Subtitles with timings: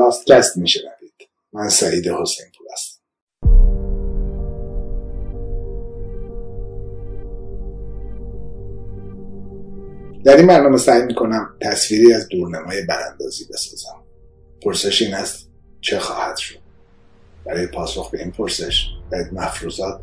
[0.00, 3.00] راست رست میشنوید من سعید حسین پور هستم.
[10.24, 14.02] در این برنامه سعی می‌کنم تصویری از دورنمای براندازی بسازم.
[14.62, 15.50] پرسش این است
[15.80, 16.58] چه خواهد شد؟
[17.44, 20.00] برای پاسخ به این پرسش باید مفروضات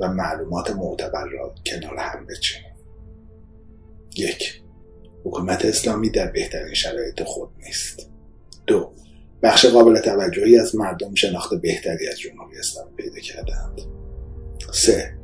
[0.00, 2.74] و معلومات معتبر را کنار هم بچینیم
[4.16, 4.62] یک
[5.24, 8.10] حکومت اسلامی در بهترین شرایط خود نیست.
[8.66, 8.92] دو
[9.42, 13.80] بخش قابل توجهی از مردم شناخت بهتری از جمهوری اسلامی پیدا کردند
[14.72, 15.14] سه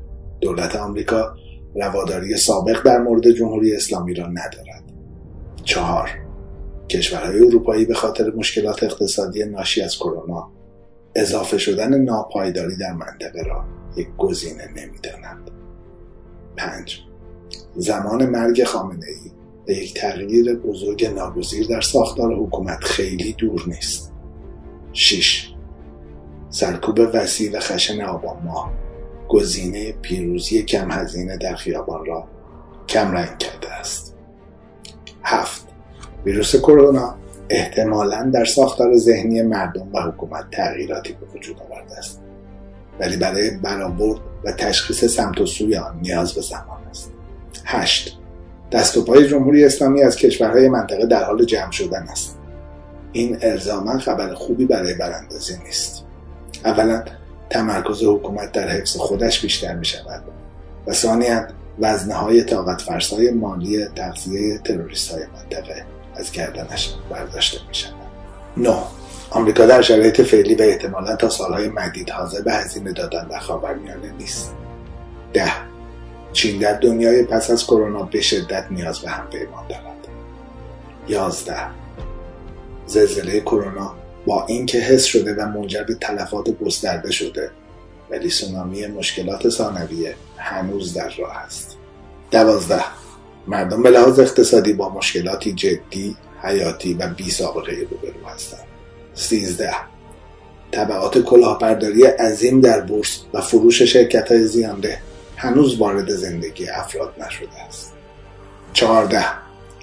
[0.41, 1.35] دولت آمریکا
[1.75, 4.85] رواداری سابق در مورد جمهوری اسلامی را ندارد.
[5.65, 6.11] چهار
[6.89, 10.53] کشورهای اروپایی به خاطر مشکلات اقتصادی ناشی از کرونا
[11.17, 13.65] اضافه شدن ناپایداری در منطقه را
[13.97, 15.51] یک گزینه نمی‌دانند.
[16.57, 17.01] پنج
[17.77, 19.31] زمان مرگ خامنه ای
[19.67, 24.13] به یک تغییر بزرگ ناگزیر در ساختار حکومت خیلی دور نیست.
[24.97, 25.49] 6.
[26.51, 28.73] سرکوب وسیع و خشن آبان ماه
[29.29, 32.25] گزینه پیروزی کم هزینه در خیابان را
[32.89, 34.15] کم رنگ کرده است
[35.23, 35.67] 7.
[36.25, 37.15] ویروس کرونا
[37.51, 42.23] احتمالا در ساختار ذهنی مردم و حکومت تغییراتی به وجود آورده است
[43.01, 47.13] ولی برای برآورد و تشخیص سمت و سوی آن نیاز به زمان است
[47.65, 48.19] 8.
[48.73, 52.39] دست و پای جمهوری اسلامی از کشورهای منطقه در حال جمع شدن است
[53.13, 56.05] این ارزاما خبر خوبی برای براندازی نیست
[56.65, 57.03] اولا
[57.51, 60.23] تمرکز حکومت در حفظ خودش بیشتر می شود
[60.87, 61.47] و ثانیا
[61.79, 67.95] وزنه های طاقت فرسای مالی تغذیه تروریست های منطقه از گردنش برداشته می شود
[68.57, 68.75] 9.
[69.31, 74.13] آمریکا در شرایط فعلی و احتمالا تا سالهای مدید حاضر به هزینه دادن در خاورمیانه
[74.19, 74.53] نیست
[75.33, 75.53] ده
[76.33, 80.09] چین در دنیای پس از کرونا به شدت نیاز به هم پیمان دارد.
[81.09, 81.57] 11.
[82.87, 83.95] زلزله کرونا
[84.27, 87.51] با اینکه حس شده و منجر به تلفات گسترده شده
[88.11, 91.77] ولی سونامی مشکلات ثانویه هنوز در راه است.
[92.31, 92.81] 12.
[93.47, 98.67] مردم به لحاظ اقتصادی با مشکلاتی جدی، حیاتی و بی سابقه روبرو هستند.
[99.15, 99.71] 13.
[100.71, 104.99] طبعات کلاهبرداری عظیم در بورس و فروش شرکت های زیانده
[105.37, 107.93] هنوز وارد زندگی افراد نشده است.
[108.73, 109.25] چهارده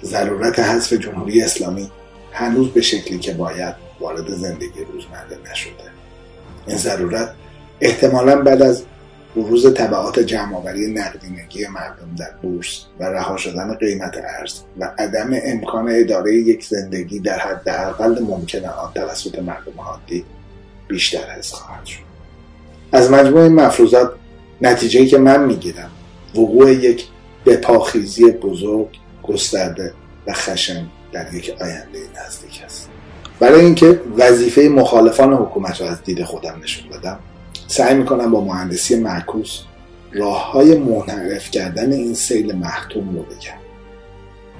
[0.04, 1.90] ضرورت حذف جمهوری اسلامی
[2.34, 5.72] هنوز به شکلی که باید وارد زندگی روزمره نشده.
[6.66, 7.34] این ضرورت
[7.80, 8.84] احتمالا بعد از
[9.36, 15.88] بروز طبعات جمعآوری نقدینگی مردم در بورس و رها شدن قیمت ارز و عدم امکان
[15.88, 20.24] اداره یک زندگی در حداقل ممکن آن توسط مردم عادی
[20.88, 21.98] بیشتر حس خواهد شد
[22.92, 24.12] از مجموع این مفروضات
[24.60, 25.90] نتیجه که من می‌گیرم
[26.34, 27.06] وقوع یک
[27.46, 28.88] بپاخیزی بزرگ
[29.22, 29.92] گسترده
[30.26, 32.88] و خشن در یک آینده نزدیک است.
[33.40, 37.18] برای اینکه وظیفه مخالفان حکومت را از دید خودم نشون بدم
[37.68, 39.60] سعی می‌کنم با مهندسی معکوس
[40.12, 43.58] راه های منحرف کردن این سیل محتوم رو بگم.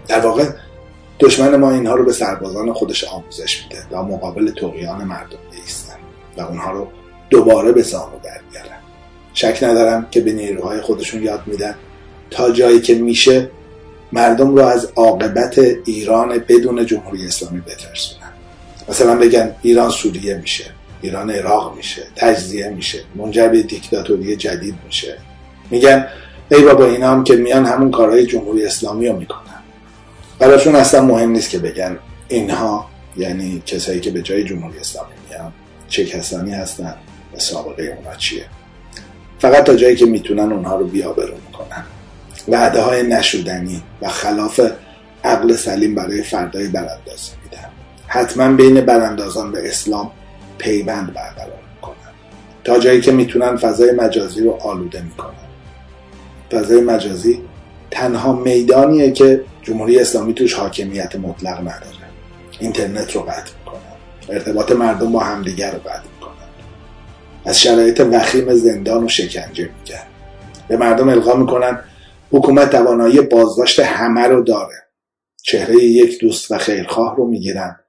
[0.09, 0.49] در واقع
[1.21, 5.97] دشمن ما اینها رو به سربازان خودش آموزش میده و مقابل توقیان مردم بیستن
[6.37, 6.89] و اونها رو
[7.31, 8.79] دوباره به زانو در بیارن
[9.35, 11.75] شک ندارم که به نیروهای خودشون یاد میدن
[12.31, 13.51] تا جایی که میشه
[14.15, 18.33] مردم رو از عاقبت ایران بدون جمهوری اسلامی بترسونن.
[18.89, 20.65] مثلا بگن ایران سوریه میشه
[21.03, 25.19] ایران عراق میشه تجزیه میشه منجر به دیکتاتوری جدید میشه.
[25.71, 26.07] میگن
[26.51, 29.63] ای بابا اینا هم که میان همون کارهای جمهوری اسلامی رو می‌کنن.
[30.39, 31.99] براشون اصلا مهم نیست که بگن
[32.29, 35.53] اینها یعنی کسایی که به جای جمهوری اسلامی میان
[35.89, 36.95] چه کسانی هستن
[37.37, 38.45] و سابقه اونا چیه.
[39.39, 41.85] فقط تا جایی که می‌تونن اونها رو بیابرو می‌کنن
[42.49, 44.61] وعده های نشدنی و خلاف
[45.25, 47.69] عقل سلیم برای فردای براندازی میدن
[48.07, 50.11] حتما بین براندازان به اسلام
[50.59, 52.13] پیوند برقرار می‌کنن
[52.65, 55.35] تا جایی که می‌تونن فضای مجازی رو آلوده می‌کنن.
[56.53, 57.41] فضای مجازی
[57.91, 62.05] تنها میدانیه که جمهوری اسلامی توش حاکمیت مطلق نداره.
[62.59, 63.81] اینترنت رو قطع می‌کنن
[64.29, 66.35] ارتباط مردم با همدیگر رو قطع می‌کنن
[67.45, 70.03] از شرایط وخیم زندان و شکنجه میگن
[70.69, 71.79] به مردم القا می‌کنن
[72.35, 74.75] حکومت توانایی بازداشت همه رو داره.
[75.43, 77.81] چهره یک دوست و خیرخواه رو می‌گیرن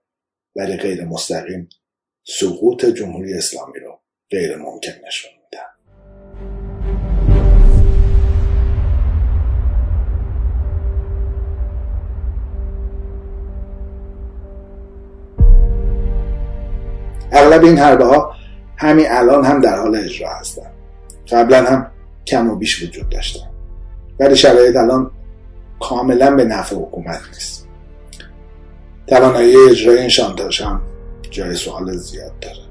[0.56, 1.70] ولی غیر مستقیم
[2.24, 4.00] سقوط جمهوری اسلامی رو
[4.32, 5.66] غیر ممکن نشون میدن.
[17.32, 18.36] اغلب این حربه ها
[18.78, 20.72] همین الان هم در حال اجرا هستن.
[21.32, 21.92] قبلا هم
[22.28, 23.55] کم و بیش وجود داشتن.
[24.20, 25.12] ولی شرایط الان
[25.80, 27.68] کاملا به نفع حکومت نیست.
[29.08, 30.82] توانایی اجرای این شانتاژ هم
[31.32, 32.66] جای سوال زیاد داره.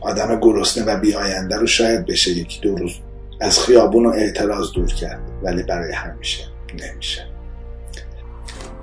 [0.00, 2.92] آدم گرسنه و بیاینده رو شاید بشه یکی دو روز
[3.40, 7.26] از خیابون و اعتراض دور کرد ولی برای همیشه نمیشه.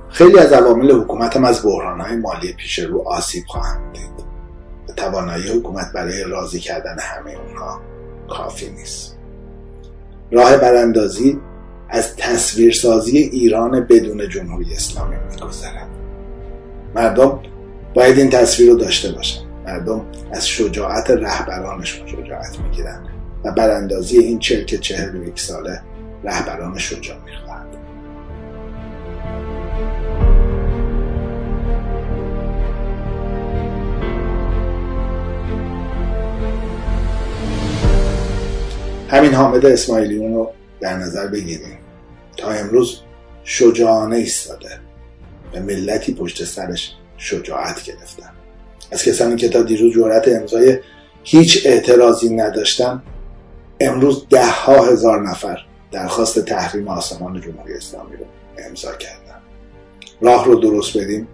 [0.09, 4.25] خیلی از عوامل حکومت هم از بحرانهای مالی پیش رو آسیب خواهند دید.
[4.95, 7.81] توانایی حکومت برای راضی کردن همه اونها
[8.29, 9.17] کافی نیست.
[10.31, 11.39] راه براندازی
[11.93, 15.87] از تصویرسازی ایران بدون جمهوری اسلامی میگذرد.
[16.95, 17.39] مردم
[17.93, 19.41] باید این تصویر رو داشته باشن.
[19.65, 23.03] مردم از شجاعت رهبرانشون شجاعت می‌گیرن
[23.45, 25.81] و براندازی این چرک چهل و یک ساله
[26.23, 27.67] رهبران شجاع می‌خواهد
[39.09, 41.82] همین حامد اسماعیلیون رو در نظر بگیریم.
[42.43, 42.99] تا امروز
[43.43, 44.79] شجاعانه ایستاده.
[45.51, 48.29] به ملتی پشت سرش شجاعت گرفتن.
[48.91, 50.79] از کسانی که تا دیروز جرأت امضای
[51.23, 53.03] هیچ اعتراضی نداشتن
[53.79, 55.57] امروز ده ها هزار نفر
[55.91, 58.25] درخواست تحریم آسمان جمهوری اسلامی رو
[58.57, 59.41] امضا کردن.
[60.21, 61.27] راه رو درست بدیم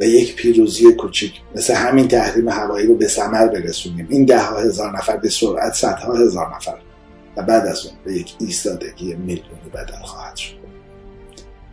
[0.00, 4.06] و یک پیروزی کوچیک مثل همین تحریم هوایی رو به ثمر برسونیم.
[4.10, 6.78] این ده ها هزار نفر به سرعت صدها هزار نفر
[7.36, 10.54] و بعد از اون به یک ایستادگی میلیونی بدل خواهد شد.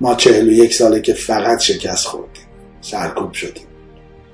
[0.01, 2.45] ما چهل و یک ساله که فقط شکست خوردیم
[2.81, 3.67] سرکوب شدیم.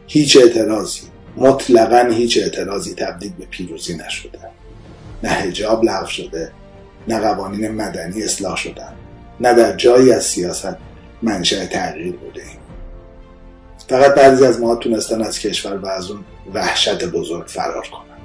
[0.07, 1.01] هیچ اعتراضی
[1.37, 4.39] مطلقا هیچ اعتراضی تبدیل به پیروزی نشده.
[5.23, 6.51] نه هجاب لغو شده
[7.07, 8.93] نه قوانین مدنی اصلاح شدن
[9.39, 10.75] نه در جایی از سیاست
[11.21, 12.59] منشأ تغییر بوده ایم.
[13.89, 18.17] فقط بعضی از ما تونستن از کشور و از اون وحشت بزرگ فرار کنن.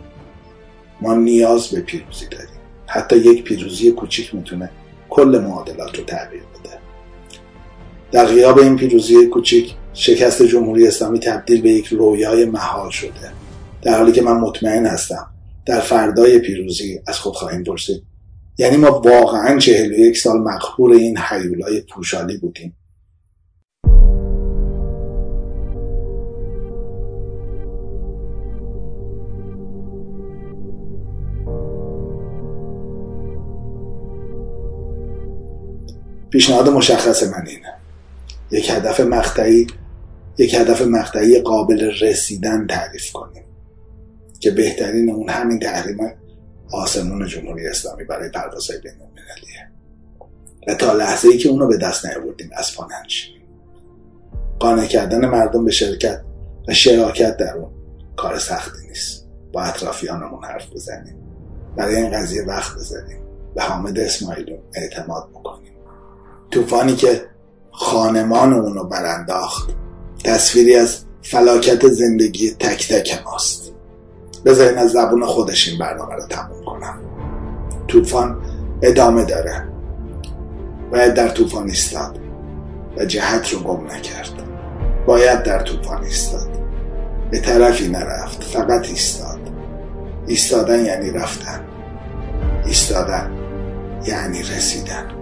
[1.00, 2.51] ما نیاز به پیروزی داریم.
[2.92, 4.70] حتی یک پیروزی کوچیک می‌تونه
[5.10, 6.78] کل معادلات رو تغییر بده.
[8.12, 13.32] در غیاب این پیروزی کوچیک شکست جمهوری اسلامی تبدیل به یک رویای محال شده.
[13.82, 15.26] در حالی که من مطمئن هستم
[15.66, 18.02] در فردای پیروزی از خود خواهیم پرسید.
[18.58, 22.76] یعنی ما واقعا چهل و یک سال مقهور این حیولای پوشالی بودیم.
[36.32, 37.74] پیشنهاد مشخص من اینه.
[38.50, 39.66] یک هدف مقطعی
[40.38, 43.44] یک هدف مقطعی قابل رسیدن تعریف کنیم
[44.40, 45.98] که بهترین اون همین تحریم
[46.72, 49.70] آسمون جمهوری اسلامی برای پروازهای بین المللیه.
[50.68, 52.88] و تا لحظه ای که اونو به دست نیاوردیم از پا
[54.60, 56.22] قانع کردن مردم به شرکت
[56.68, 57.70] و شراکت در اون
[58.16, 59.26] کار سختی نیست.
[59.52, 61.16] با اطرافیانمون حرف بزنیم.
[61.76, 63.22] برای این قضیه وقت بذاریم
[63.54, 65.71] به حامد اسماعیلون اعتماد بکنیم.
[66.52, 67.22] طوفانی که
[67.70, 69.70] خانمان اونو برانداخت.
[70.24, 73.72] تصویری از فلاکت زندگی تک تک ماست.
[74.44, 76.98] بذارین از زبون خودش این برنامه رو تموم کنم.
[77.88, 78.36] طوفان
[78.82, 79.68] ادامه داره.
[80.92, 82.18] باید در طوفان ایستاد
[82.96, 84.42] و جهت رو گم نکرد.
[85.06, 86.48] باید در طوفان ایستاد.
[87.30, 89.40] به طرفی نرفت فقط ایستاد.
[90.26, 91.60] ایستادن یعنی رفتن.
[92.66, 93.30] ایستادن
[94.06, 95.21] یعنی رسیدن.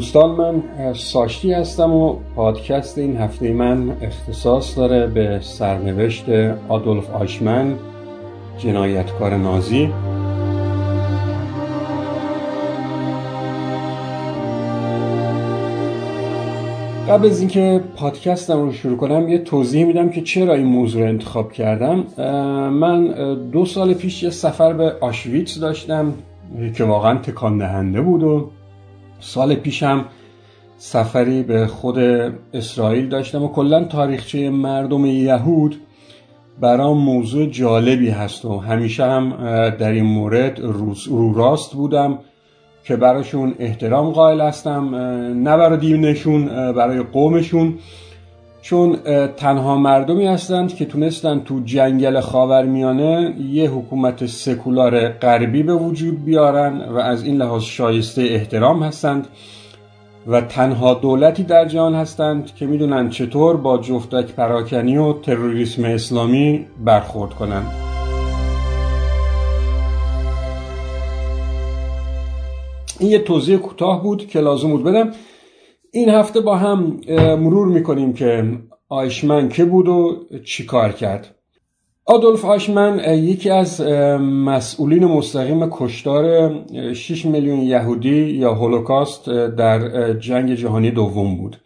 [0.00, 0.62] دوستان من
[0.94, 6.24] ساشتی هستم و پادکست این هفته من اختصاص داره به سرنوشت
[6.68, 7.74] آدولف آشمن
[8.58, 9.88] جنایتکار نازی.
[17.08, 21.08] قبل از اینکه پادکستم رو شروع کنم یه توضیح میدم که چرا این موضوع رو
[21.08, 22.04] انتخاب کردم.
[22.70, 23.06] من
[23.52, 26.14] دو سال پیش یه سفر به آشویتس داشتم
[26.76, 28.50] که واقعا تکان دهنده بود و
[29.20, 30.04] سال پیشم
[30.78, 31.98] سفری به خود
[32.54, 35.76] اسرائیل داشتم و کلا تاریخچه مردم یهود
[36.60, 39.30] برام موضوع جالبی هست و همیشه هم
[39.70, 40.60] در این مورد
[41.06, 42.18] رو راست بودم
[42.84, 44.94] که براشون احترام قائل هستم
[45.44, 47.78] نه برای دینشون برای قومشون.
[48.62, 48.96] چون
[49.36, 56.88] تنها مردمی هستند که تونستن تو جنگل خاورمیانه یه حکومت سکولار غربی به وجود بیارن
[56.88, 59.28] و از این لحاظ شایسته احترام هستند
[60.26, 66.66] و تنها دولتی در جهان هستند که می‌دونن چطور با جفتک پراکنی و تروریسم اسلامی
[66.84, 67.66] برخورد کنند.
[72.98, 75.10] این یه توضیح کوتاه بود که لازم بود بدم
[75.92, 77.00] این هفته با هم
[77.38, 81.34] مرور می‌کنیم که آیشمن که بود و چی کار کرد.
[82.06, 83.80] آدولف آشمن یکی از
[84.20, 86.54] مسئولین مستقیم کشتار
[86.94, 91.56] 6 میلیون یهودی یا هولوکاست در جنگ جهانی دوم بود.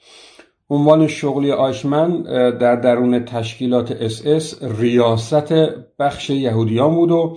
[0.70, 5.52] عنوان شغلی آیشمن در درون تشکیلات اس اس ریاست
[5.98, 7.36] بخش یهودیان بود و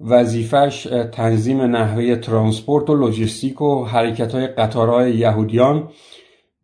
[0.00, 5.88] وظیفش تنظیم نحوه transport و لجستیک و حرکت های قطارهای یهودیان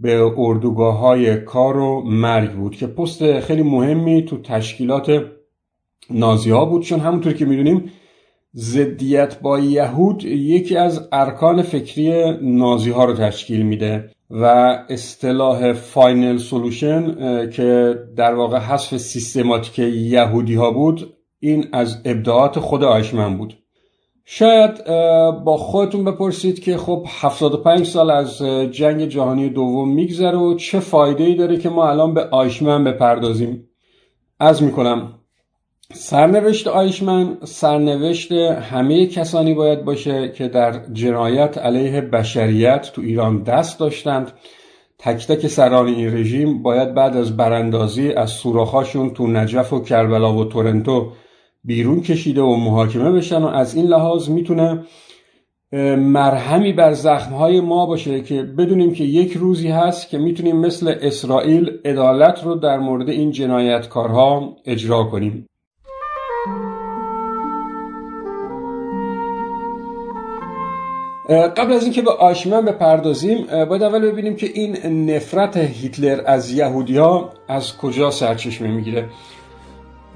[0.00, 5.24] به اردوگاه های کار و مرگ بود که پست خیلی مهمی تو تشکیلات
[6.10, 6.82] نازی ها بود.
[6.82, 7.92] چون همونطور که می‌دونیم
[8.52, 14.44] ضدیت با یهود یکی از ارکان فکری نازی ها رو تشکیل میده و
[14.88, 17.16] اصطلاح Final Solution
[17.50, 23.54] که در واقع حذف سیستماتیک یهودی ها بود این از ابداعات خود آیشمن بود.
[24.24, 24.84] شاید
[25.44, 31.24] با خودتون بپرسید که خب 75 سال از جنگ جهانی دوم میگذره و چه فایده
[31.24, 33.68] ای داره که ما الان به آیشمن بپردازیم؟
[34.40, 35.14] از می‌کنم
[35.92, 43.78] سرنوشت آیشمن سرنوشت همه کسانی باید باشه که در جنایت علیه بشریت تو ایران دست
[43.80, 44.32] داشتند.
[44.98, 50.34] تک تک سران این رژیم باید بعد از براندازی از سوراخاشون تو نجف و کربلا
[50.34, 51.12] و تورنتو
[51.64, 54.84] بیرون کشیده و محاکمه بشن و از این لحاظ می‌تونه
[55.96, 61.70] مرهمی بر زخمهای ما باشه که بدونیم که یک روزی هست که می‌تونیم مثل اسرائیل
[61.84, 65.46] عدالت رو در مورد این جنایتکارها اجرا کنیم.
[71.56, 74.76] قبل از اینکه به آشمن بپردازیم باید اول ببینیم که این
[75.10, 79.08] نفرت هیتلر از یهودیا از کجا سرچشمه می‌گیره.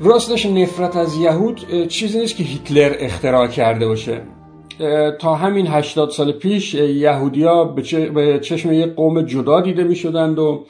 [0.00, 4.21] راستش نفرت از یهود چیزی نیست که هیتلر اختراع کرده باشه.
[5.21, 7.65] تا همین هشتاد سال پیش یهودیا
[8.15, 10.65] به چشم یک قوم جدا دیده می شدند و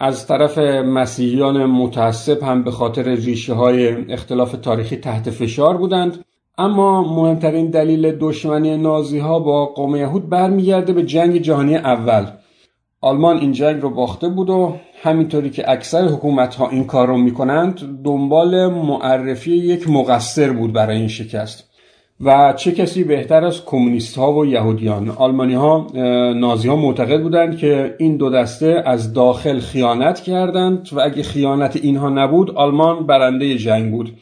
[0.00, 6.24] از طرف مسیحیان متعصب هم به خاطر ریشه های اختلاف تاریخی تحت فشار بودند.
[6.58, 12.26] اما مهمترین دلیل دشمنی نازی ها با قوم یهود برمیگرده به جنگ جهانی اول.
[13.02, 17.16] آلمان این جنگ رو باخته بود و همینطوری که اکثر حکومت ها این کار رو
[17.16, 21.68] می‌کنند دنبال معرفی یک مقصر بود برای این شکست.
[22.20, 25.86] و چه کسی بهتر از کمونیست ها و یهودیان؟ آلمانی ها
[26.32, 31.76] نازی ها معتقد بودند که این دو دسته از داخل خیانت کردند و اگه خیانت
[31.76, 34.12] اینها نبود آلمان برنده جنگ بود.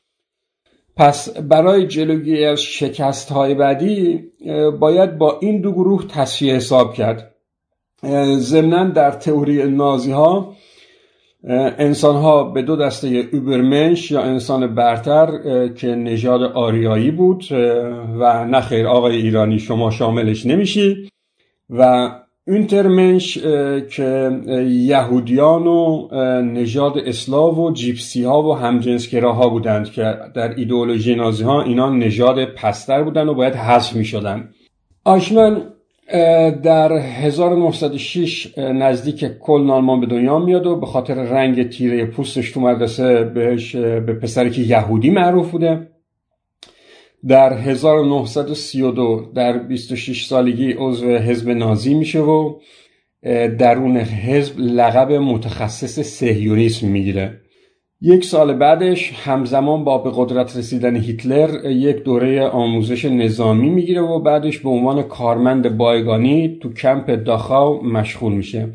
[0.97, 4.25] پس برای جلوگیری از شکست های بعدی
[4.81, 7.30] باید با این دو گروه تصفیه حساب کرد.
[8.39, 10.57] ضمنا در تئوری نازی ها
[11.79, 15.29] انسان ها به دو دسته اوبرمنش یا انسان برتر
[15.69, 17.45] که نژاد آریایی بود
[18.19, 21.11] و نخیر آقای ایرانی شما شاملش نمیشی
[21.71, 22.11] و
[22.47, 23.39] اونترمنش
[23.91, 26.09] که یهودیان و
[26.43, 32.45] نژاد اسلاو و جیپسی ها و همجنسگراها بودند که در ایدئولوژی نازی ها اینا نژاد
[32.45, 34.49] پستر بودند و باید حذف می شدن.
[35.05, 35.63] آشمن
[36.63, 42.61] در 1906 نزدیک کل آلمان به دنیا میاد و به خاطر رنگ تیره پوستش تو
[42.61, 45.89] مدرسه بهش به پسری که یهودی معروف بوده.
[47.29, 52.59] در 1932 در 26 سالگی عضو حزب نازی میشه و
[53.59, 57.41] درون حزب لقب متخصص سهیونیسم می‌گیره.
[58.03, 64.19] یک سال بعدش همزمان با به قدرت رسیدن هیتلر یک دوره آموزش نظامی می‌گیره و
[64.19, 68.69] بعدش به عنوان کارمند بایگانی تو کمپ داخاو مشغول میشه.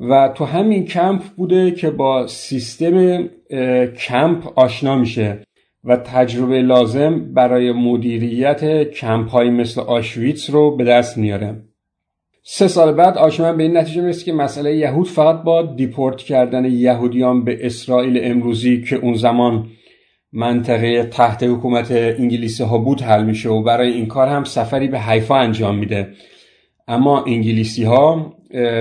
[0.00, 3.28] و تو همین کمپ بوده که با سیستم
[3.98, 5.42] کمپ آشنا میشه
[5.84, 11.69] و تجربه لازم برای مدیریت کمپ های مثل آشویتس رو به دست میاره.
[12.52, 16.64] سه سال بعد آشمن به این نتیجه می‌رسه که مسئله یهود فقط با دیپورت کردن
[16.64, 19.66] یهودیان به اسرائیل امروزی که اون زمان
[20.32, 25.00] منطقه تحت حکومت انگلیسی ها بود حل میشه و برای این کار هم سفری به
[25.00, 26.08] حیفا انجام میده.
[26.88, 28.36] اما انگلیسی ها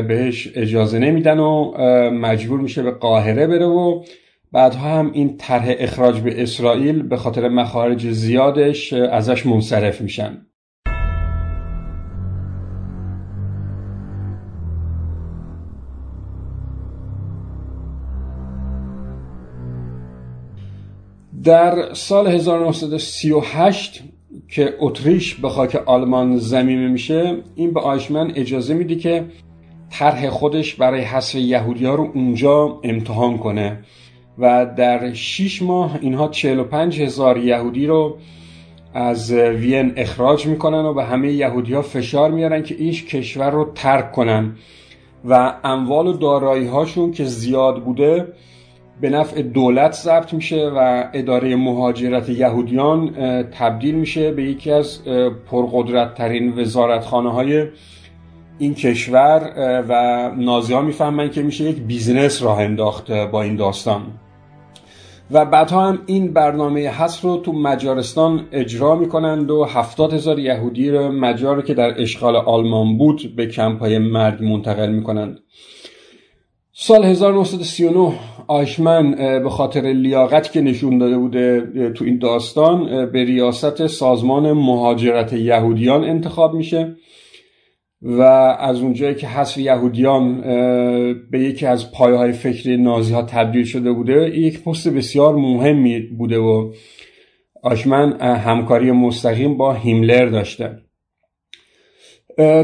[0.07, 1.71] بهش اجازه نمیدن و
[2.09, 4.03] مجبور میشه به قاهره بره و
[4.51, 10.48] بعدها هم این طرح اخراج به اسرائیل به خاطر مخارج زیادش ازش منصرف میشن.
[21.43, 24.03] در سال 1938
[24.47, 29.25] که اتریش به خاک آلمان زمینه میشه این به آیشمن اجازه میده که
[29.89, 33.79] طرح خودش برای حذف یهودی ها رو اونجا امتحان کنه
[34.37, 38.17] و در 6 ماه اینها 45 هزار یهودی رو
[38.93, 43.71] از وین اخراج می‌کنن و به همه یهودی ها فشار میارن که ایش کشور رو
[43.75, 44.55] ترک کنن
[45.25, 48.27] و اموال و دارایی هاشون که زیاد بوده
[49.01, 53.11] به نفع دولت ضبط میشه و اداره مهاجرت یهودیان
[53.43, 55.03] تبدیل میشه به یکی از
[55.51, 57.65] پرقدرت ترین وزارتخانه های
[58.59, 59.53] این کشور
[59.89, 64.01] و نازی ها می‌فهمن که میشه یک business راه انداخت با این داستان.
[65.31, 70.89] و بعدها هم این برنامه حس رو تو مجارستان اجرا می‌کنند و هفتاد هزار یهودی
[70.89, 75.39] رو مجار که در اشغال آلمان بود به کمپ های مرگ منتقل می‌کنند.
[76.81, 78.13] سال 1939
[78.47, 79.11] آشمن
[79.43, 86.03] به خاطر لیاقت که نشون داده بوده تو این داستان به ریاست سازمان مهاجرت یهودیان
[86.03, 86.95] انتخاب میشه
[88.01, 88.21] و
[88.59, 90.41] از اونجایی که حذف یهودیان
[91.31, 95.99] به یکی از پایه های فکری نازی ها تبدیل شده بوده یک پست بسیار مهمی
[95.99, 96.73] بوده و
[97.63, 100.88] آشمن همکاری مستقیم با هیملر داشته.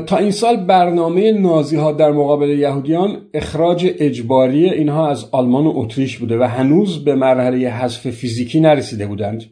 [0.08, 5.74] تا این سال برنامه نازی ها در مقابل یهودیان اخراج اجباری اینها از آلمان و
[5.76, 9.44] اتریش بوده و هنوز به مرحله حذف فیزیکی نرسیده بودند.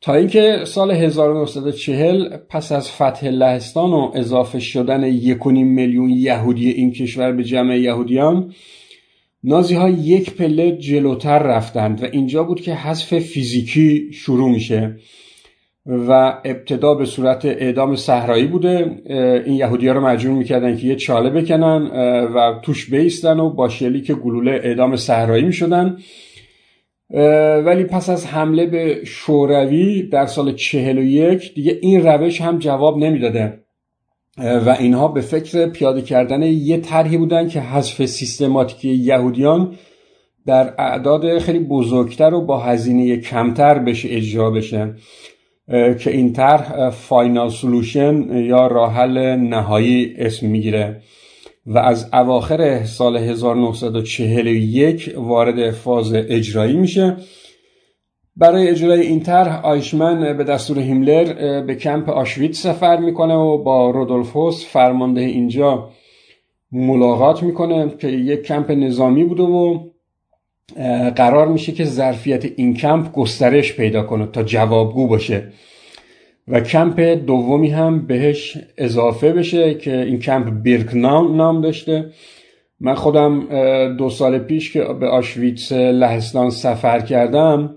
[0.00, 6.92] تا اینکه سال 1940 پس از فتح لهستان و اضافه شدن 1.5 میلیون یهودی این
[6.92, 8.54] کشور به جمع یهودیان
[9.44, 14.96] نازی ها یک پله جلوتر رفتند و اینجا بود که حذف فیزیکی شروع میشه.
[15.86, 19.02] و ابتدا به صورت اعدام صحرایی بوده.
[19.46, 21.82] این یهودی ها رو مجبور می‌کردن که یه چاله بکنن
[22.34, 25.96] و توش بیستن و با شلیک گلوله اعدام صحرایی می‌شدن.
[27.64, 33.58] ولی پس از حمله به شوروی در سال 41 دیگه این روش هم جواب نمی‌داده.
[34.38, 39.74] و اینها به فکر پیاده کردن یه طرحی بودن که حذف سیستماتیکی یهودیان
[40.46, 44.94] در اعداد خیلی بزرگتر و با هزینه کمتر بشه اجرا بشه.
[45.72, 51.02] که این طرح Final Solution یا راه‌حل نهایی اسم می‌گیره.
[51.66, 57.16] و از اواخر سال 1941 وارد فاز اجرایی میشه.
[58.36, 63.90] برای اجرای این طرح آیشمن به دستور هیملر به کمپ آشویتس سفر می‌کنه و با
[63.90, 65.90] رودولف هوس فرمانده اینجا
[66.72, 69.78] ملاقات می‌کنه که یک کمپ نظامی بوده و
[71.16, 75.52] قرار میشه که ظرفیت این کمپ گسترش پیدا کنه تا جوابگو باشه.
[76.48, 82.10] و کمپ دومی هم بهش اضافه بشه که این کمپ بیرکنام نام داشته.
[82.80, 83.46] من خودم
[83.96, 87.76] دو سال پیش که به آشویتس لهستان سفر کردم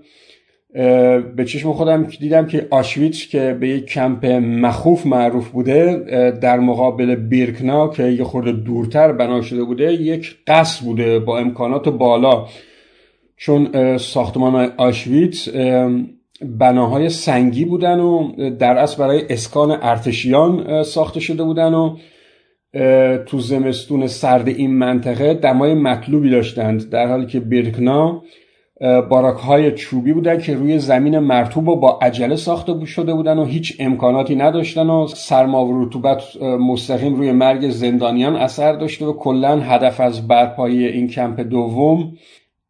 [1.36, 5.96] به چشم خودم دیدم که آشویتس که به یک کمپ مخوف معروف بوده
[6.30, 11.88] در مقابل بیرکنا که یه خورده دورتر بنا شده بوده یک قصر بوده با امکانات
[11.88, 12.46] بالا.
[13.36, 15.48] چون ساختمان آشویتس
[16.42, 21.96] بناهای سنگی بودن و در اصل برای اسکان ارتشیان ساخته شده بودن و
[23.26, 26.90] تو زمستون سرد این منطقه دمای مطلوبی داشتند.
[26.90, 28.22] در حالی که برکنا
[28.80, 33.44] باراک های چوبی بودن که روی زمین مرتوب و با عجله ساخته شده بودن و
[33.44, 39.60] هیچ امکاناتی نداشتن و سرما و رطوبت مستقیم روی مرگ زندانیان اثر داشته و کلا
[39.60, 42.12] هدف از برپایی این کمپ دوم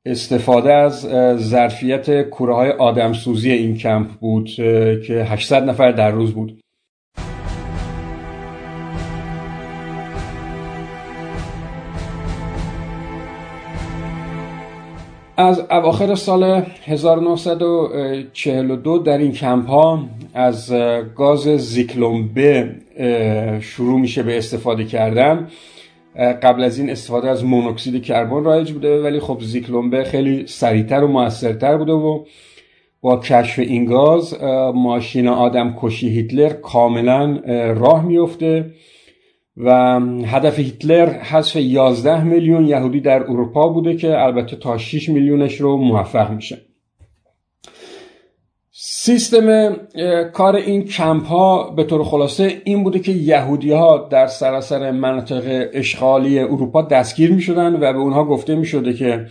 [0.06, 1.00] استفاده از
[1.36, 4.50] ظرفیت کوره های آدمسوزی این کمپ بود
[5.06, 6.60] که 800 نفر در روز بود.
[15.36, 20.72] از اواخر سال 1942 در این کمپ ها از
[21.16, 22.64] گاز زیکلون ب
[23.60, 25.48] شروع میشه به استفاده کردن.
[26.16, 31.08] قبل از این استفاده از مونوکسید کربن رایج بوده ولی خب زیکلون خیلی سریعتر و
[31.08, 32.24] موثرتر بوده و
[33.00, 34.42] با کشف این گاز
[34.74, 37.40] ماشین آدم کشی هیتلر کاملا
[37.76, 38.70] راه میفته
[39.56, 45.60] و هدف هیتلر حذف 11 میلیون یهودی در اروپا بوده که البته تا 6 میلیونش
[45.60, 46.65] رو موفق میشه.
[49.06, 49.76] سیستم
[50.32, 55.68] کار این کمپ ها به طور خلاصه این بوده که یهودی ها در سراسر مناطق
[55.72, 59.26] اشغالی اروپا دستگیر می شدن و به اونها گفته می شده که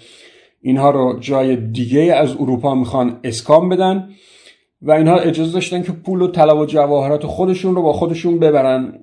[0.61, 4.09] اینها رو جای دیگه از اروپا می‌خوان اسکام بدن
[4.81, 8.93] و اینها اجازه داشتن که پول و طلا و جواهرات خودشون رو با خودشون ببرن.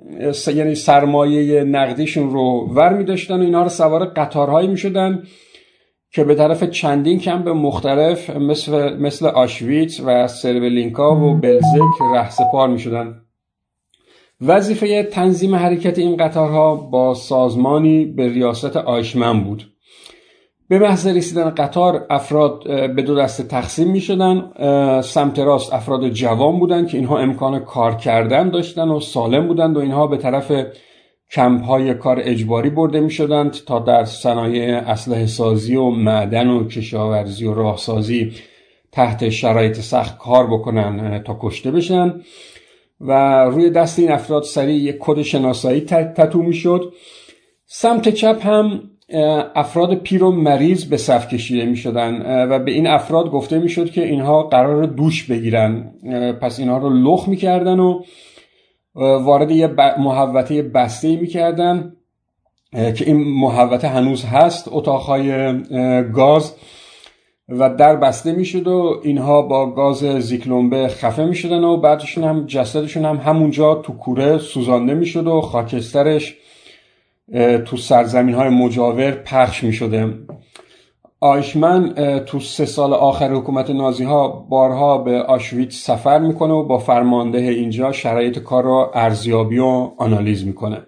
[0.54, 5.22] یعنی سرمایه نقدیشون رو ور می داشتن و اینها رو سوار قطارهایی می شدن
[6.12, 12.79] که به طرف چندین کمپ مختلف مثل, مثل آشویتس و سرولینکا و بلزک رهسپار می
[12.79, 13.22] شدن
[14.40, 19.72] وظیفه تنظیم حرکت این قطارها با سازمانی به ریاست آیشمن بود.
[20.68, 24.53] به محض رسیدن قطار افراد به دو دسته تقسیم می شدن
[25.01, 29.81] سمت راست افراد جوان بودند که اینها امکان کار کردن داشتن و سالم بودند و
[29.81, 30.53] اینها به طرف
[31.32, 36.68] کمپ های کار اجباری برده می شدند تا در صنایع اسلحه سازی و معدن و
[36.68, 38.32] کشاورزی و راهسازی
[38.92, 42.20] تحت شرایط سخت کار بکنن تا کشته بشن.
[43.00, 46.92] و روی دست این افراد سریع یک کد شناسایی تتو می شد
[47.66, 48.82] سمت چپ هم
[49.54, 53.68] افراد پیر و مریض به صف کشیده می شدن و به این افراد گفته می
[53.68, 55.94] شد که اینها قرار دوش بگیرن
[56.40, 58.02] پس اینها رو لخ می کردن و
[58.94, 59.66] وارد یه
[59.98, 61.92] محوطه بسته می کردن
[62.72, 65.52] که این محوطه هنوز هست اتاقهای
[66.02, 66.55] گاز
[67.48, 73.05] و در بسته می‌شد و اینها با گاز زیکلومبه خفه می‌شدن و بعدشون هم جسدشون
[73.05, 76.37] هم همونجا تو کوره سوزانده می‌شد و خاکسترش
[77.64, 80.14] تو سرزمین های مجاور پخش می شده
[81.22, 81.94] آیشمن
[82.26, 87.38] تو سه سال آخر حکومت نازی ها بارها به آشویت سفر می‌کنه و با فرمانده
[87.38, 90.87] اینجا شرایط کار رو ارزیابی و آنالیز می‌کنه.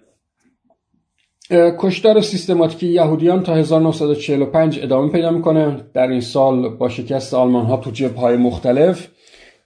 [1.50, 5.76] کشتار سیستماتیکی یهودیان تا 1945 ادامه پیدا می‌کنه.
[5.94, 9.08] در این سال با شکست آلمان ها تو جبه های مختلف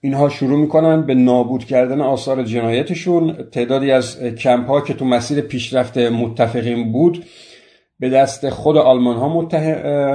[0.01, 3.33] اینها شروع می‌کنن به نابود کردن آثار جنایتشون.
[3.51, 7.25] تعدادی از کمپ ها که تو مسیر پیشرفت متفقین بود
[7.99, 9.47] به دست خود آلمان ها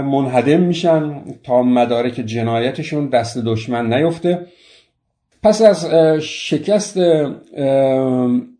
[0.02, 4.46] منهدم میشن تا مدارک جنایتشون دست دشمن نیفته.
[5.42, 5.86] پس از
[6.20, 6.98] شکست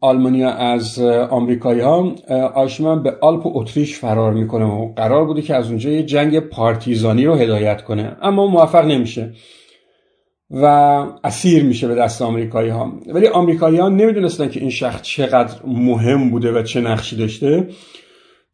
[0.00, 0.98] آلمانیا از
[1.30, 2.14] آمریکایی ها
[2.54, 6.38] آشمان به آلپ و اتریش فرار می‌کنه و قرار بوده که از اونجا یه جنگ
[6.38, 8.16] پارتیزانی رو هدایت کنه.
[8.22, 9.32] اما موفق نمیشه
[10.50, 10.64] و
[11.24, 16.30] اسیر میشه به دست آمریکایی ها ولی آمریکایی ها نمی‌دونستن که این شخص چقدر مهم
[16.30, 17.68] بوده و چه نقشی داشته.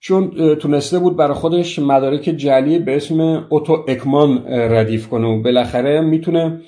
[0.01, 6.01] چون تونسته بود برای خودش مدارک جلی به اسم اوتو اکمان ردیف کنه و بالاخره
[6.01, 6.61] می‌تونه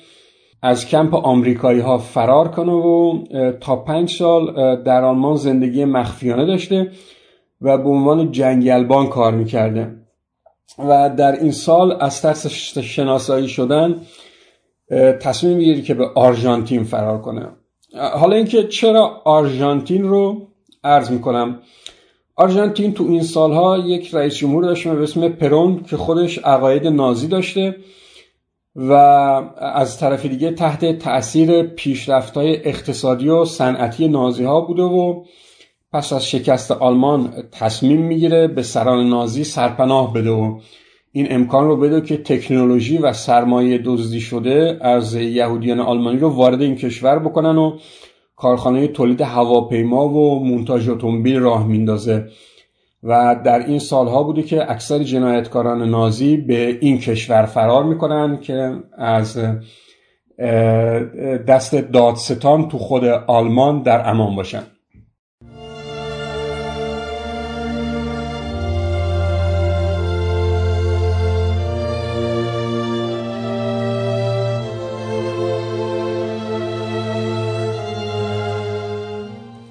[0.61, 3.19] از کمپ آمریکایی ها فرار کنه و
[3.61, 6.91] تا پنج سال در آلمان زندگی مخفیانه داشته
[7.61, 9.95] و به عنوان جنگلبان کار می‌کرده.
[10.79, 14.01] و در این سال از ترس شناسایی شدن
[15.21, 17.49] تصمیم می‌گیری که به آرژانتین فرار کنه.
[18.13, 20.47] حالا اینکه چرا آرژانتین رو
[20.83, 21.59] عرض می‌کنم
[22.35, 27.27] آرژانتین تو این سالها یک رئیس جمهور داشته به اسم پرون که خودش عقاید نازی
[27.27, 27.75] داشته
[28.75, 28.93] و
[29.57, 35.23] از طرف دیگه تحت تأثیر پیشرفت های اقتصادی و صنعتی نازی ها بوده و
[35.93, 40.59] پس از شکست آلمان تصمیم می‌گیره به سران نازی سرپناه بده و
[41.11, 46.61] این امکان رو بده که تکنولوژی و سرمایه دزدی شده از یهودیان آلمانی رو وارد
[46.61, 47.77] این کشور بکنن و
[48.43, 52.27] کارخانه تولید هواپیما و مونتاژ اتومبیل راه میندازه
[53.03, 58.75] و در این سالها بوده که اکثر جنایتکاران نازی به این کشور فرار می‌کنن که
[58.97, 59.39] از
[61.47, 64.63] دست دادستان تو خود آلمان در امان باشن.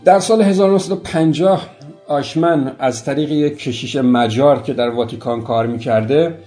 [0.05, 1.69] در سال 1950
[2.09, 6.39] آشمن از طریق یک کشیش مجار که در واتیکان کار می‌کرده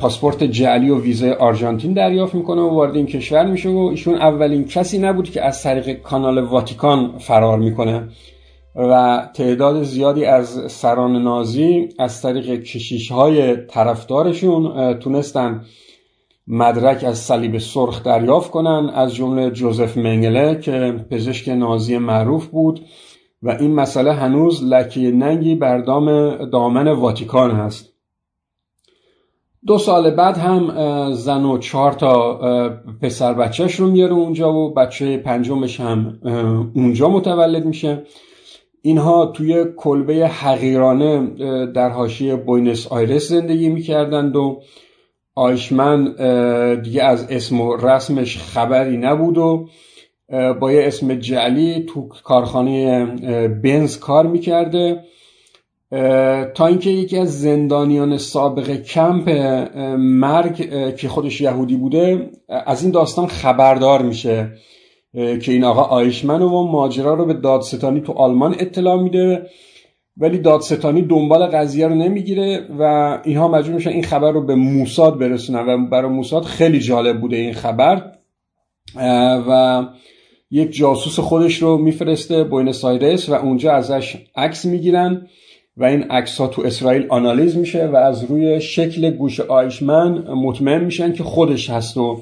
[0.00, 4.64] پاسپورت جعلی و ویزای آرژانتین دریافت می‌کنه و وارد این کشور میشه و ایشون اولین
[4.64, 8.08] کسی نبود که از طریق کانال واتیکان فرار می‌کنه
[8.74, 15.64] و تعداد زیادی از سران نازی از طریق کشیش های طرفدارشون تونستن
[16.48, 22.80] مدرک از صلیب سرخ دریافت کنن از جمله جوزف منگله که پزشک نازی معروف بود
[23.42, 25.78] و این مسئله هنوز لکه ننگی بر
[26.52, 27.92] دامن واتیکان هست.
[29.66, 30.72] دو سال بعد هم
[31.12, 32.38] زن و چهار تا
[33.02, 36.18] پسر بچهش رو میاره اونجا و بچه پنجمش هم
[36.74, 38.02] اونجا متولد میشه.
[38.82, 41.26] اینها توی کلبه حقیرانه
[41.66, 44.60] در حاشیه بوینس آیرس زندگی می‌کردند و
[45.36, 46.04] آیشمن
[46.82, 49.68] دیگه از اسم و رسمش خبری نبود و
[50.60, 53.06] با یه اسم جعلی تو کارخانه
[53.48, 55.04] بنز کار می‌کرده.
[56.54, 59.28] تا اینکه یکی از زندانیان سابق کمپ
[59.98, 60.56] مرگ
[60.96, 64.52] که خودش یهودی بوده از این داستان خبردار میشه
[65.14, 69.46] که این آقا آیشمن و ماجرا رو به دادستانی تو آلمان اطلاع میده.
[70.16, 72.82] ولی دادستانی دنبال قضیه رو نمی‌گیره و
[73.24, 77.36] اینها مجبور میشن این خبر رو به موساد برسونن و برای موساد خیلی جالب بوده
[77.36, 78.12] این خبر.
[79.48, 79.82] و
[80.50, 85.26] یک جاسوس خودش رو میفرسته بوینس آیرس و اونجا ازش عکس می‌گیرن
[85.76, 90.84] و این عکس ها تو اسرائیل آنالیز میشه و از روی شکل گوش آیشمن مطمئن
[90.84, 92.20] میشن که خودش هست و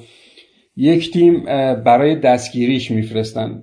[0.76, 1.44] یک تیم
[1.84, 3.62] برای دستگیریش میفرستن.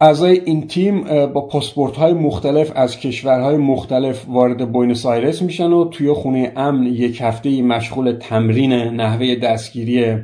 [0.00, 5.88] اعضای این تیم با پاسپورت های مختلف از کشورهای مختلف وارد بوینس آیرس میشن و
[5.88, 10.16] توی خونه امن یک هفته مشغول تمرین نحوه دستگیری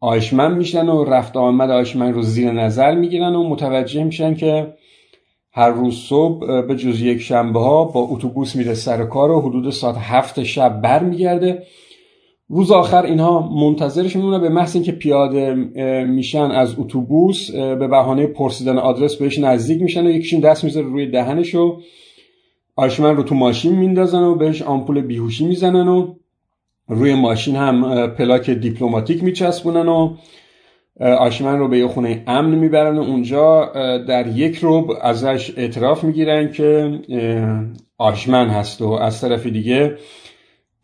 [0.00, 4.74] آیشمن میشن و رفت آمد آیشمن رو زیر نظر می‌گیرن و متوجه میشن که
[5.52, 9.70] هر روز صبح به جز یک شنبه ها با اتوبوس میره سر کار و حدود
[9.70, 11.62] ساعت هفت شب بر میگرده
[12.50, 15.54] روز آخر اینها منتظرش میمونه به محض اینکه پیاده
[16.04, 21.10] میشن از اتوبوس به بهانه پرسیدن آدرس بهش نزدیک میشن و یکیشون دست می‌ذاره روی
[21.10, 21.80] دهنش و
[22.76, 26.14] آیشمن رو تو ماشین میندازن و بهش آمپول بیهوشی می‌زنن و
[26.88, 30.16] روی ماشین هم پلاک دیپلماتیک میچسبونن و
[31.00, 33.64] آیشمن رو به یه خونه امن می‌برن و اونجا
[34.08, 36.98] در یک ربع ازش اعتراف می‌گیرن که
[37.98, 39.96] آیشمن هست و از طرف دیگه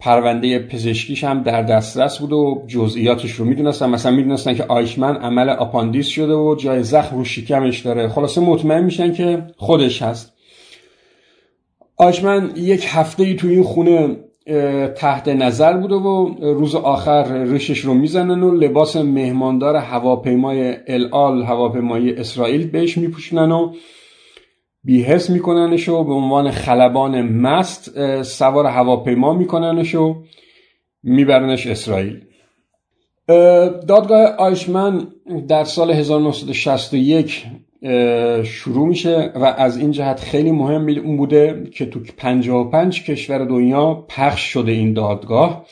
[0.04, 3.90] پرونده پزشکیش هم در دسترس بود و جزئیاتش رو می‌دونستن.
[3.90, 8.08] مثلا می‌دونستن که آیشمن عمل آپاندیس شده و جای زخم رو شکمش داره.
[8.08, 10.32] خلاصه مطمئن میشن که خودش هست.
[11.96, 14.16] آیشمن یک هفته ای توی این خونه
[14.96, 22.16] تحت نظر بوده و روز آخر ریشش رو می‌زنن و لباس مهماندار هواپیمای الال هواپیمای
[22.16, 23.72] اسرائیل بهش میپوشنن و
[24.84, 30.22] بیهس میکننش و به عنوان خلبان مست سوار هواپیما میکننش و
[31.02, 32.20] میبرنش اسرائیل.
[33.88, 35.06] دادگاه آیشمن
[35.48, 37.46] در سال 1961
[38.44, 44.04] شروع میشه و از این جهت خیلی مهم اون بوده که تو 55 کشور دنیا
[44.08, 45.66] پخش شده این دادگاه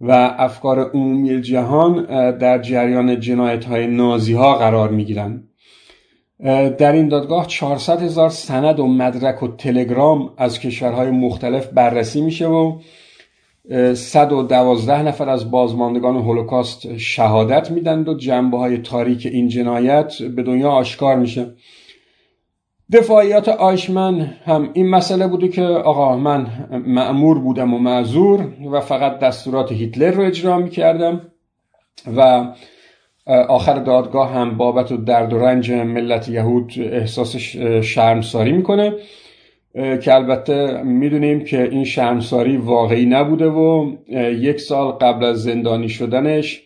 [0.00, 2.06] و افکار عمومی جهان
[2.38, 5.42] در جریان جنایت های نازی ها قرار می‌گیرن.
[6.78, 12.46] در این دادگاه 400 هزار سند و مدرک و تلگرام از کشورهای مختلف بررسی میشه
[12.46, 12.78] و
[13.94, 20.70] 112 نفر از بازماندگان هولوکاست شهادت میدن و جنبه های تاریک این جنایت به دنیا
[20.70, 21.54] آشکار میشه.
[22.92, 26.46] دفاعیات آیشمن هم این مسئله بوده که آقا من
[26.86, 31.20] معمور بودم و معذور و فقط دستورات هیتلر رو اجرا می‌کردم
[32.16, 32.44] و
[33.26, 37.36] آخر دادگاه هم بابت و درد و رنج ملت یهود احساس
[37.82, 38.92] شرمساری می‌کنه.
[39.74, 43.92] که البته می‌دونیم که این شرمساری واقعی نبوده و
[44.40, 46.62] یک سال قبل از زندانی شدنش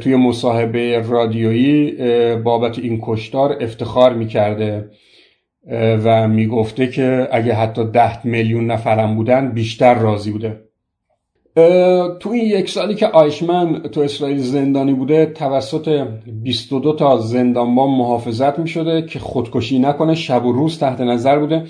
[0.00, 1.92] توی مصاحبه رادیویی
[2.36, 4.90] بابت این کشتار افتخار می‌کرده.
[6.04, 10.63] و می‌گفته که اگه حتی ده میلیون نفرم بودن بیشتر راضی بوده.
[12.20, 16.06] تو این یک سالی که آیشمن تو اسرائیل زندانی بوده توسط
[16.42, 21.64] 22 تا زندانبان محافظت می شده که خودکشی نکنه شب و روز تحت نظر بوده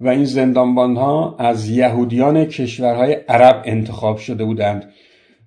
[0.00, 4.92] و این زندانبان ها از یهودیان کشورهای عرب انتخاب شده بودند.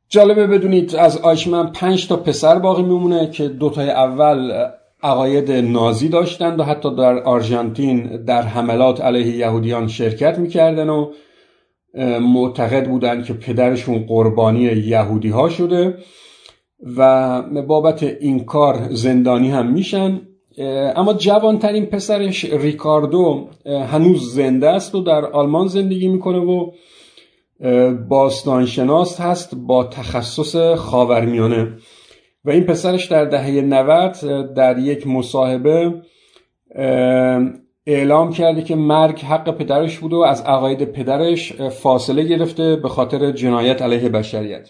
[0.09, 4.67] جالبه بدونید از آیشمن پنج تا پسر باقی میمونه که دوتای اول
[5.03, 11.11] عقاید نازی داشتند و حتی در آرژانتین در حملات علیه یهودیان شرکت می‌کردن و
[12.21, 15.97] معتقد بودند که پدرشون قربانی یهودی ها شده.
[16.97, 20.21] و بابت این کار زندانی هم میشن.
[20.95, 26.71] اما جوانترین پسرش ریکاردو هنوز زنده است و در آلمان زندگی می‌کنه و
[28.09, 31.67] باستانشناس هست با تخصص خاورمیانه.
[32.45, 35.93] و این پسرش در دهه 90 در یک مصاحبه
[37.87, 43.31] اعلام کرده که مرگ حق پدرش بوده و از عقاید پدرش فاصله گرفته به خاطر
[43.31, 44.69] جنایت علیه بشریت.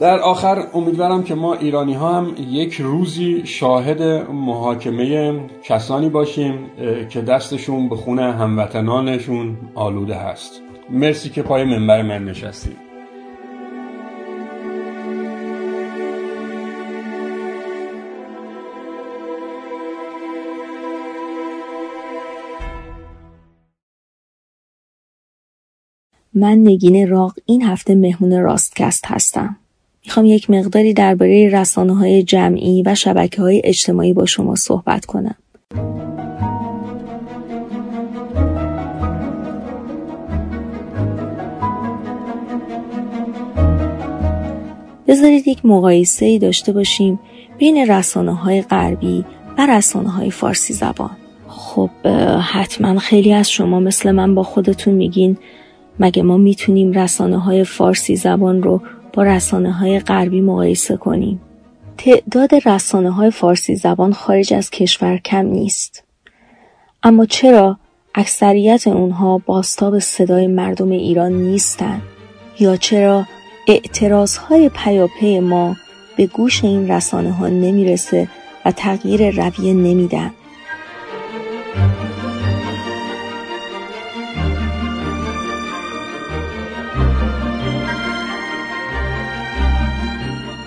[0.00, 6.70] در آخر امیدوارم که ما ایرانی ها هم یک روزی شاهد محاکمه کسانی باشیم
[7.10, 12.88] که دستشون به خونه هموطنانشون آلوده هست مرسی که پای منبر من نشستید
[26.34, 29.56] من نگین راق این هفته مهمون راستکست هستم.
[30.06, 35.34] می‌خوام یک مقداری درباره رسانه های جمعی و شبکه های اجتماعی با شما صحبت کنم.
[45.08, 47.20] بذارید یک مقایسه ای داشته باشیم
[47.58, 49.24] بین رسانه های غربی
[49.58, 51.10] و رسانه های فارسی زبان.
[51.48, 51.90] خب
[52.52, 55.36] حتما خیلی از شما مثل من با خودتون میگین
[56.00, 58.80] مگه ما می‌تونیم رسانه های فارسی زبان رو
[59.22, 61.40] رسانه های غربی مقایسه کنیم.
[61.98, 66.04] تعداد رسانه های فارسی زبان خارج از کشور کم نیست.
[67.02, 67.78] اما چرا
[68.14, 72.02] اکثریت اونها باستاب صدای مردم ایران نیستند
[72.60, 73.24] یا چرا
[73.68, 75.76] اعتراض های پیاپی ما
[76.16, 78.28] به گوش این رسانه ها نمی‌رسه
[78.64, 80.30] و تغییر رویه نمیدن؟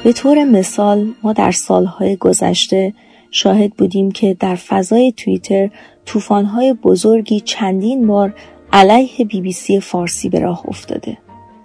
[0.04, 2.94] به طور مثال ما در سالهای گذشته
[3.32, 5.70] شاهد بودیم که در فضای توییتر
[6.06, 8.34] طوفان‌های بزرگی چندین بار
[8.74, 11.18] علیه بی بی سی فارسی به راه افتاده.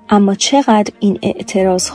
[0.09, 1.91] اما چقدر این اعتراض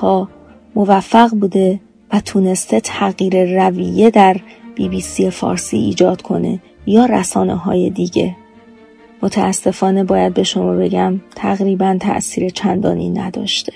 [0.75, 1.80] موفق بوده
[2.13, 4.38] و تونسته تغییر رویه در
[4.75, 8.36] بی بی سی فارسی ایجاد کنه یا رسانه های دیگه.
[9.23, 13.73] متاسفانه باید به شما بگم تقریبا تأثیر چندانی نداشته.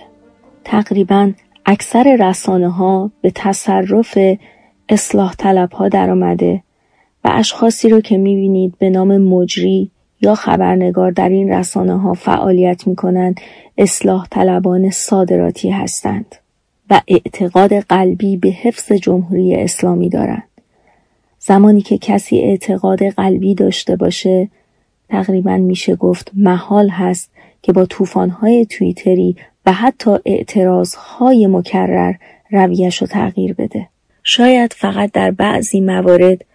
[0.63, 1.31] تقریبا
[1.65, 4.17] اکثر رسانه ها به تصرف
[4.89, 6.63] اصلاح طلب ها در آمده
[7.23, 12.87] و اشخاصی رو که می‌بینید به نام مجری یا خبرنگار در این رسانه ها فعالیت
[12.87, 13.41] می کنند
[13.77, 16.35] اصلاح طلبان صادراتی هستند
[16.89, 20.47] و اعتقاد قلبی به حفظ جمهوری اسلامی دارند.
[21.39, 24.49] زمانی که کسی اعتقاد قلبی داشته باشه
[25.09, 32.13] تقریبا میشه گفت محال هست که با طوفان‌های توییتری و حتی اعتراضهای مکرر
[32.51, 33.87] رویش رو تغییر بده.
[34.23, 36.45] شاید فقط در بعضی موارد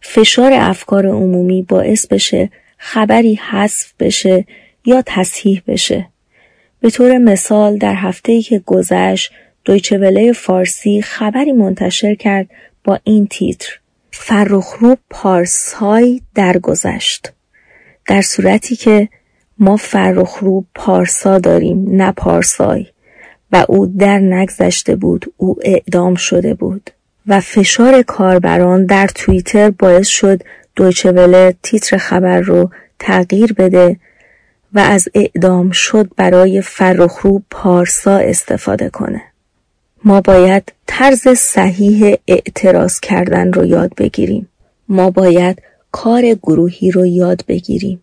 [0.00, 4.44] فشار افکار عمومی باعث بشه خبری حذف بشه
[4.84, 6.08] یا تصحیح بشه.
[6.80, 9.32] به طور مثال در هفته که گذشت
[9.64, 12.46] دویچه فارسی خبری منتشر کرد
[12.84, 13.78] با این تیتر
[14.10, 17.32] فرخروب پارسای درگذشت
[18.06, 19.08] در صورتی که
[19.58, 22.86] ما فرخرو پارسا داریم نه پارسای.
[23.52, 26.90] و او در نگذشته بود او اعدام شده بود.
[27.26, 30.42] و فشار کاربران در توییتر باعث شد
[30.76, 33.96] دویچه تیتر خبر رو تغییر بده
[34.72, 39.22] و از اعدام شد برای فرخرو پارسا استفاده کنه.
[40.04, 44.48] ما باید طرز صحیح اعتراض کردن رو یاد بگیریم.
[44.88, 48.02] ما باید کار گروهی رو یاد بگیریم.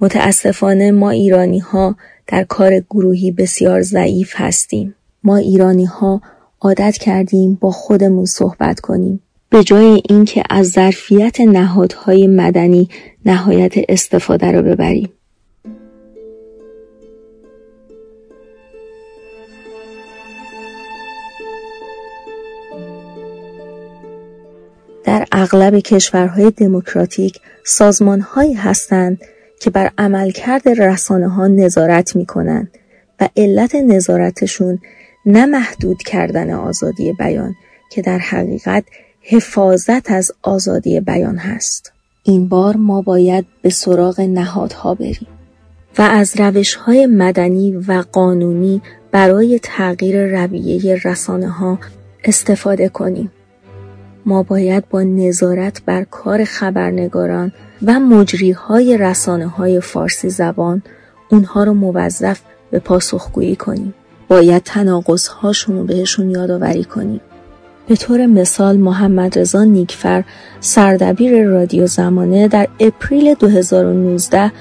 [0.00, 4.94] متاسفانه ما ایرانی ها در کار گروهی بسیار ضعیف هستیم.
[5.24, 6.20] ما ایرانی ها
[6.60, 9.20] عادت کردیم با خودمون صحبت کنیم.
[9.50, 12.88] به جای اینکه از ظرفیت نهادهای مدنی
[13.24, 15.08] نهایت استفاده رو ببریم.
[25.04, 29.18] در اغلب کشورهای دموکراتیک سازمانهایی هستند
[29.60, 32.70] که بر عملکرد رسانه ها نظارت می کنند
[33.20, 34.78] و علت نظارتشون
[35.26, 37.54] نه محدود کردن آزادی بیان
[37.90, 38.84] که در حقیقت
[39.20, 41.92] حفاظت از آزادی بیان هست.
[42.22, 45.26] این بار ما باید به سراغ نهادها بریم
[45.98, 51.78] و از روش های مدنی و قانونی برای تغییر رویه رسانه ها
[52.24, 53.32] استفاده کنیم.
[54.26, 60.82] ما باید با نظارت بر کار خبرنگاران و مجری های رسانه های فارسی زبان
[61.28, 63.94] اونها رو موظف به پاسخگویی کنیم.
[64.28, 67.20] باید تناقض هاشون رو بهشون یادآوری کنیم.
[67.88, 70.24] به طور مثال محمد رضا نیکفر
[70.60, 74.52] سردبیر رادیو زمانه در اپریل 2019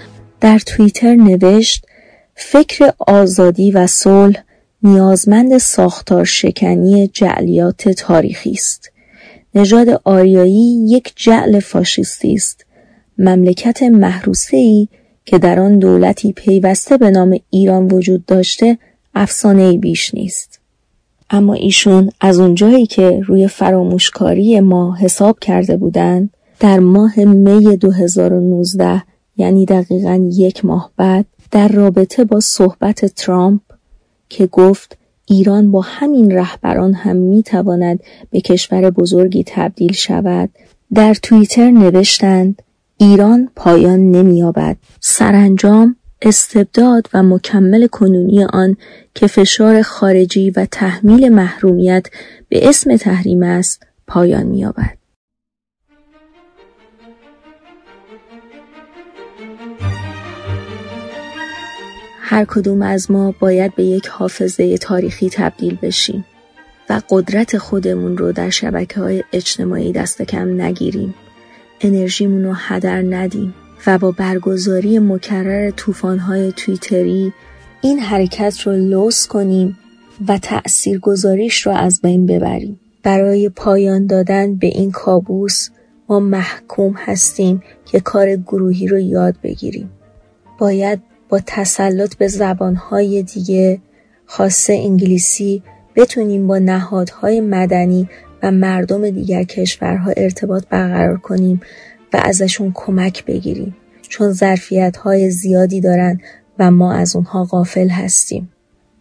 [0.41, 1.86] در توییتر نوشت
[2.36, 4.43] فکر آزادی و صلح
[4.84, 8.91] نیازمند ساختار شکنی جعلیات تاریخی است.
[9.56, 12.64] نژاد آریایی یک جعل فاشیستی است
[13.17, 14.87] مملکت محروسه ای
[15.25, 18.77] که در آن دولتی پیوسته به نام ایران وجود داشته
[19.15, 20.59] افسانه بیش نیست.
[21.29, 29.03] اما ایشون از اونجایی که روی فراموشکاری ما حساب کرده بودند در ماه می 2019
[29.37, 33.61] یعنی دقیقا یک ماه بعد در رابطه با صحبت ترامپ
[34.29, 37.99] که گفت ایران با همین رهبران هم می تواند
[38.31, 40.49] به کشور بزرگی تبدیل شود
[40.93, 42.61] در توییتر نوشتند
[42.98, 48.77] ایران پایان نمییابد سرانجام استبداد و مکمل کنونی آن
[49.15, 52.08] که فشار خارجی و تحمیل محرومیت
[52.50, 54.98] به اسم تحریم است پایان می‌یابد.
[62.21, 66.25] هر کدوم از ما باید به یک حافظه تاریخی تبدیل بشیم
[66.89, 71.15] و قدرت خودمون رو در شبکه های اجتماعی دست کم نگیریم.
[71.82, 73.54] انرژیمون رو هدر ندیم
[73.88, 75.71] و با برگزاری مکرر
[76.19, 77.34] های تویتری
[77.82, 79.78] این حرکت رو لوس کنیم
[80.28, 82.80] و تأثیر گذاریش رو از بین ببریم.
[83.04, 85.69] برای پایان دادن به این کابوس
[86.10, 89.92] ما محکوم هستیم که کار گروهی رو یاد بگیریم.
[90.60, 93.82] باید با تسلط به زبانهای دیگه
[94.26, 95.63] خاصه انگلیسی
[95.96, 98.10] بتونیم با نهادهای مدنی
[98.46, 101.62] و مردم دیگر کشورها ارتباط برقرار کنیم
[102.13, 106.19] و ازشون کمک بگیریم چون ظرفیت های زیادی دارن
[106.60, 108.50] و ما از اونها غافل هستیم.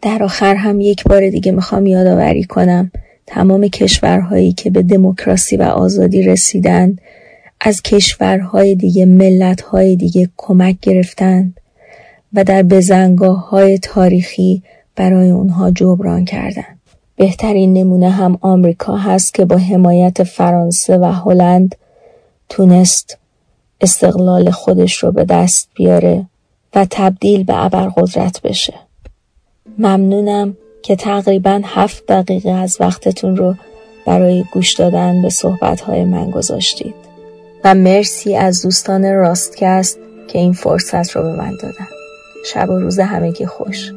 [0.02, 2.90] در آخر هم یک بار دیگه می‌خوام یادآوری کنم
[3.26, 7.00] تمام کشورهایی که به دموکراسی و آزادی رسیدند
[7.60, 11.60] از کشورهای دیگه ملتهای دیگه کمک گرفتند
[12.32, 14.62] و در بزنگاه های تاریخی
[14.96, 16.78] برای اونها جبران کردند.
[17.16, 21.74] بهترین نمونه هم آمریکا هست که با حمایت فرانسه و هلند
[22.48, 23.18] تونست
[23.80, 26.26] استقلال خودش رو به دست بیاره
[26.74, 28.74] و تبدیل به ابرقدرت بشه.
[29.78, 33.54] ممنونم که تقریبا هفت دقیقه از وقتتون رو
[34.06, 36.94] برای گوش دادن به صحبتهای من گذاشتید
[37.64, 39.98] و مرسی از دوستان راستکست
[40.28, 41.88] که این فرصت رو به من دادن.
[42.46, 43.92] شب و روز همگی خوش.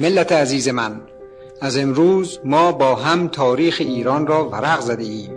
[0.00, 1.00] ملت عزیز من
[1.60, 5.30] از امروز ما با هم تاریخ ایران را ورق زده ایم.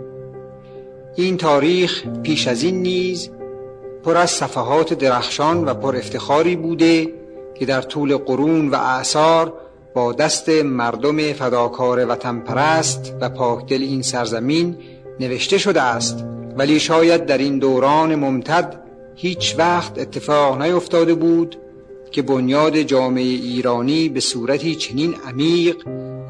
[1.16, 3.30] این تاریخ پیش از این نیز
[4.04, 7.08] پر از صفحات درخشان و پر افتخاری بوده
[7.54, 9.52] که در طول قرون و اعثار
[9.94, 14.76] با دست مردم فداکار وطن پرست و پاکدل این سرزمین
[15.20, 16.24] نوشته شده است.
[16.56, 18.80] ولی شاید در این دوران ممتد
[19.14, 21.56] هیچ وقت اتفاق نیفتاده بود
[22.14, 25.76] که بنیاد جامعه ایرانی به صورتی چنین عمیق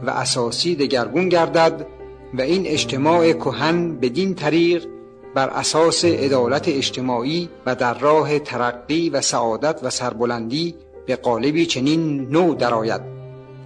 [0.06, 1.86] و اساسی دگرگون گردد
[2.34, 4.86] و این اجتماع کهن بدین طریق
[5.34, 10.74] بر اساس عدالت اجتماعی و در راه ترقی و سعادت و سربلندی
[11.06, 13.00] به قالبی چنین نو درآید.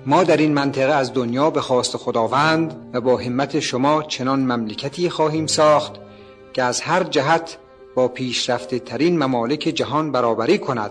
[0.07, 5.11] ما در این منطقه از دنیا به خواست خداوند و با همت شما چنان مملکتی
[5.11, 5.93] خواهیم ساخت
[6.53, 7.59] که از هر جهت
[7.95, 10.91] با پیشرفته ترین ممالک جهان برابری کند.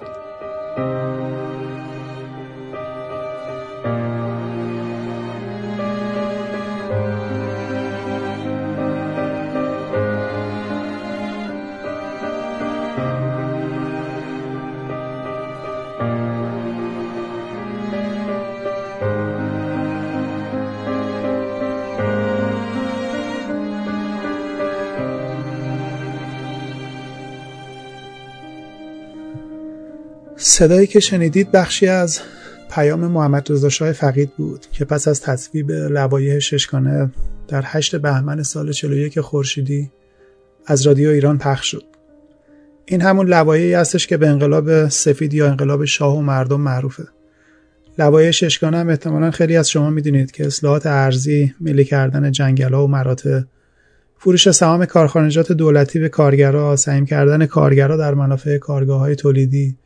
[30.48, 32.20] صدایی که شنیدید بخشی از
[32.72, 37.12] پیام محمد رضا شاه فقید بود که پس از تصویب لوایح ششگانه
[37.48, 39.92] در 8 بهمن سال 41 خورشیدی
[40.66, 41.84] از رادیو ایران پخش شد.
[42.86, 47.08] این همون لوایحی هستش که به انقلاب سفید یا انقلاب شاه و مردم معروفه.
[48.00, 52.88] لوایح ششگانه هم احتمالا خیلی از شما می‌دونید که اصلاحات ارزی، ملی کردن جنگلا و
[52.88, 53.40] مراتع،
[54.18, 59.78] فروش سهام کارخانجات دولتی به کارگرها، سعیم کردن کارگرها در منافع کارگاه های تولیدی،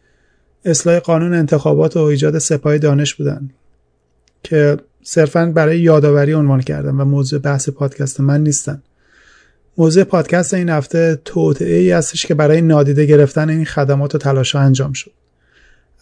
[0.65, 3.49] اصلاح قانون انتخابات و ایجاد سپاه دانش بودن
[4.43, 8.81] که صرفا برای یادآوری عنوان کردم و موضوع بحث پادکست من نیستن.
[9.77, 14.55] موضوع پادکست این هفته توطعه ای هستش که برای نادیده گرفتن این خدمات و تلاش
[14.55, 15.11] انجام شد.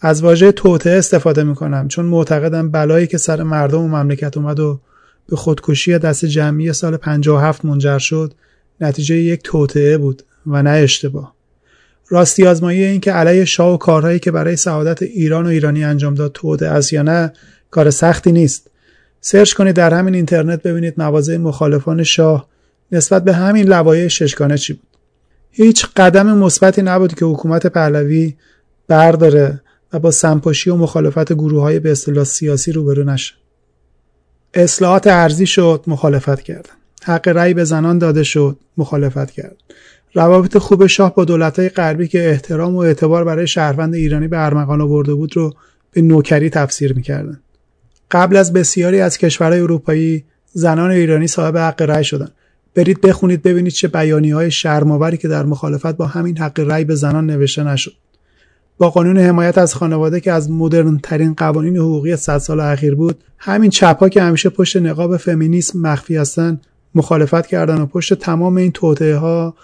[0.00, 4.80] از واژه توطعه استفاده می‌کنم چون معتقدم بلایی که سر مردم و مملکت اومد و
[5.28, 8.34] به خودکشی دست جمعی سال 57 منجر شد
[8.80, 11.34] نتیجه یک توطعه بود و نه اشتباه.
[12.10, 16.14] راستی آزمایی این که علیه شاه و کارهایی که برای سعادت ایران و ایرانی انجام
[16.14, 17.32] داد توده از یا نه
[17.70, 18.70] کار سختی نیست.
[19.20, 22.48] سرچ کنید در همین اینترنت ببینید مواضع مخالفان شاه
[22.92, 24.86] نسبت به همین لوایح ششگانه چی بود.
[25.50, 28.36] هیچ قدم مثبتی نبود که حکومت پهلوی
[28.88, 29.60] برداره
[29.92, 33.34] و با سمپاشی و مخالفت گروه های به اصطلاح سیاسی روبرو نشه.
[34.54, 36.70] اصلاحات ارزی شد مخالفت کردن
[37.02, 39.56] حق رأی به زنان داده شد مخالفت کرد.
[40.14, 44.80] روابط خوب شاه با دولتهای غربی که احترام و اعتبار برای شهروند ایرانی به ارمغان
[44.80, 45.54] آورده بود رو
[45.92, 47.40] به نوکری تفسیر می‌کردند
[48.10, 52.32] قبل از بسیاری از کشورهای اروپایی زنان ایرانی صاحب حق رأی شدند.
[52.74, 56.94] برید بخونید ببینید چه بیانی های شرماوری که در مخالفت با همین حق رأی به
[56.94, 57.92] زنان نوشته نشد.
[58.78, 63.24] با قانون حمایت از خانواده که از مدرن ترین قوانین حقوقی 100 سال اخیر بود
[63.38, 66.60] همین چپ که همیشه پشت نقاب فمینیسم مخفی هستن
[66.94, 69.54] مخالفت کردن و پشت تمام این توطئه ها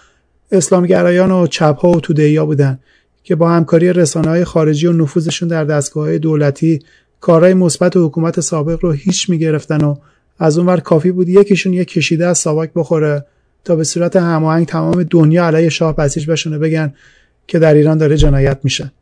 [0.53, 2.79] اسلامگرایان و چپ ها و توده بودن
[3.25, 6.79] که با همکاری رسانه های خارجی و نفوذشون در دستگاه های دولتی
[7.21, 9.97] کارهای مثبت حکومت سابق رو هیچ می‌گرفتن و
[10.39, 13.25] از اون ور کافی بود یکیشون یک کشیده از ساواک بخوره
[13.65, 16.95] تا به صورت هماهنگ تمام دنیا علیه شاه بسیج بشونه بگن
[17.47, 18.93] که در ایران داره جنایت میشه.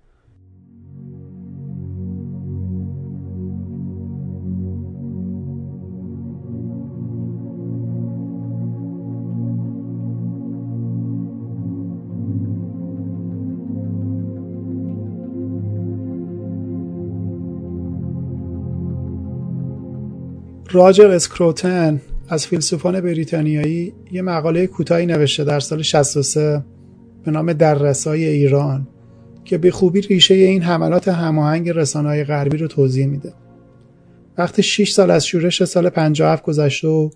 [20.75, 26.65] راجر اسکروتن از فیلسوفان بریتانیایی یه مقاله کوتاهی نوشته در سال 63
[27.25, 28.89] به نام در رسای ایران
[29.45, 33.33] که به خوبی ریشه این حملات هماهنگ رسانه‌های غربی رو توضیح میده.
[34.39, 37.11] وقتی 6 سال از شورش سال 57 گذشته و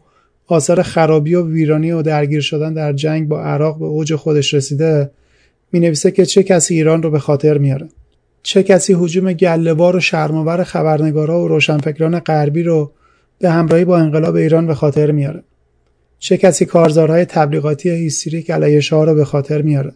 [0.46, 5.10] آثار خرابی و ویرانی و درگیر شدن در جنگ با عراق به اوج خودش رسیده
[5.72, 7.88] می نویسه که چه کسی ایران رو به خاطر میاره
[8.42, 12.92] چه کسی حجوم گلهوار و شرماور خبرنگارا و روشنفکران غربی رو
[13.38, 15.42] به همراهی با انقلاب ایران به خاطر میاره.
[16.18, 19.92] چه کسی کارزارهای تبلیغاتی هیستریک علیه شاه را به خاطر میاره؟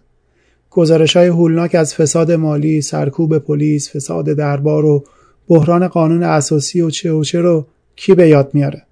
[0.70, 5.04] گزارش های هولناک از فساد مالی، سرکوب پلیس، فساد دربار و
[5.48, 7.66] بحران قانون اساسی و چه و چه رو
[7.96, 8.82] کی به یاد میاره؟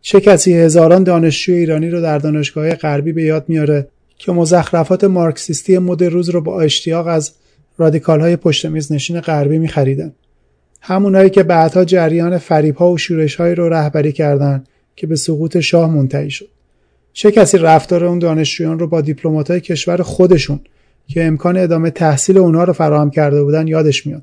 [0.00, 5.78] چه کسی هزاران دانشجو ایرانی رو در دانشگاه غربی به یاد میاره که مزخرفات مارکسیستی
[5.78, 7.32] مد روز رو با اشتیاق از
[7.78, 10.12] رادیکال های پشت میز نشین غربی میخریدن؟
[10.84, 16.30] همونایی که بعدها جریان فریبها و شورشهایی رو رهبری کردند که به سقوط شاه منتهی
[16.30, 16.48] شد.
[17.12, 20.60] چه کسی رفتار اون دانشجویان رو با دیپلمات‌های کشور خودشون
[21.08, 24.22] که امکان ادامه تحصیل اونها رو فراهم کرده بودن یادش میاد؟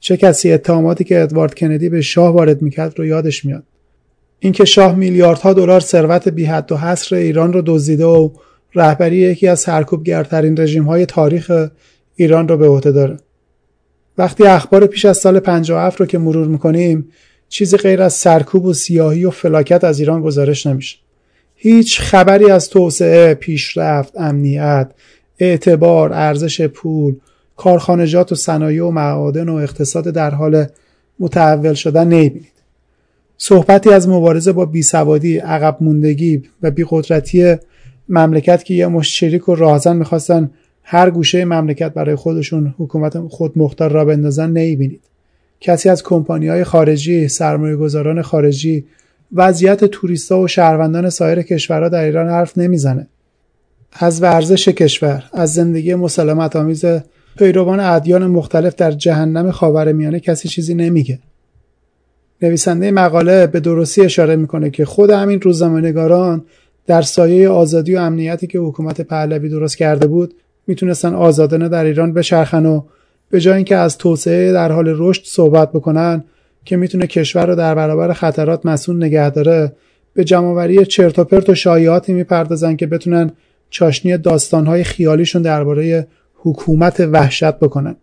[0.00, 3.62] چه کسی اتهاماتی که ادوارد کندی به شاه وارد می‌کرد رو یادش میاد؟
[4.38, 8.30] اینکه شاه میلیاردها دلار ثروت بی حد و حصر ایران رو دزدیده و
[8.74, 11.68] رهبری یکی از سرکوبگرترین رژیم‌های تاریخ
[12.16, 13.16] ایران رو به عهده داره.
[14.18, 17.08] وقتی اخبار پیش از سال 57 رو که مرور می‌کنیم
[17.48, 20.96] چیزی غیر از سرکوب و سیاهی و فلاکت از ایران گزارش نمیشه
[21.54, 24.90] هیچ خبری از توسعه، پیشرفت، امنیت،
[25.38, 27.16] اعتبار، ارزش پول،
[27.56, 30.66] کارخانجات و صنایع و معادن و اقتصاد در حال
[31.20, 32.52] متحول شدن نمی‌بینید.
[33.38, 37.56] صحبتی از مبارزه با بیسوادی، عقب موندگی و بیقدرتی
[38.08, 40.50] مملکت که یه مشت شریک و راهزن می‌خواستن
[40.88, 45.00] هر گوشه مملکت برای خودشون حکومت خود مختار را بندازن نمی‌بینید.
[45.60, 48.84] کسی از کمپانی های خارجی سرمایه گذاران خارجی
[49.32, 53.06] وضعیت توریستا و شهروندان سایر کشورها در ایران حرف نمی‌زنه.
[53.92, 56.84] از ورزش کشور از زندگی مسلمت آمیز
[57.38, 61.18] پیروان ادیان مختلف در جهنم خاورمیانه کسی چیزی نمیگه.
[62.42, 66.44] نویسنده مقاله به درستی اشاره می‌کنه که خود همین روزنامه‌نگاران
[66.86, 70.34] در سایه آزادی و امنیتی که حکومت پهلوی درست کرده بود
[70.66, 72.82] می‌تونستن آزادانه در ایران بچرخن و
[73.30, 76.24] به جای اینکه از توسعه در حال رشد صحبت بکنن
[76.64, 79.72] که می‌تونه کشور رو در برابر خطرات مسئول نگه داره
[80.14, 83.32] به جمعوری چرت و پرت و شایعاتی می‌پردازن که بتونن
[83.70, 87.96] چاشنی داستانهای خیالیشون درباره حکومت وحشت بکنن.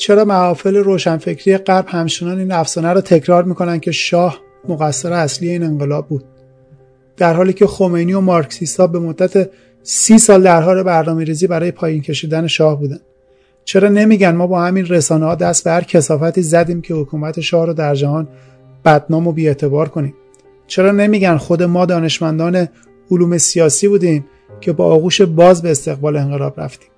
[0.00, 4.38] چرا محافل روشنفکری غرب همچنان این افسانه را تکرار می‌کنن که شاه
[4.68, 6.24] مقصر اصلی این انقلاب بود؟
[7.16, 9.50] در حالی که خمینی و مارکسیستا به مدت
[9.82, 12.98] سی سال در حال برنامه ریزی برای پایین کشیدن شاه بودن.
[13.64, 17.66] چرا نمیگن ما با همین رسانه ها دست به هر کسافتی زدیم که حکومت شاه
[17.66, 18.28] رو در جهان
[18.84, 20.14] بدنام و بیاعتبار کنیم؟
[20.66, 22.68] چرا نمیگن خود ما دانشمندان
[23.10, 24.24] علوم سیاسی بودیم
[24.60, 26.88] که با آغوش باز به استقبال انقلاب رفتیم؟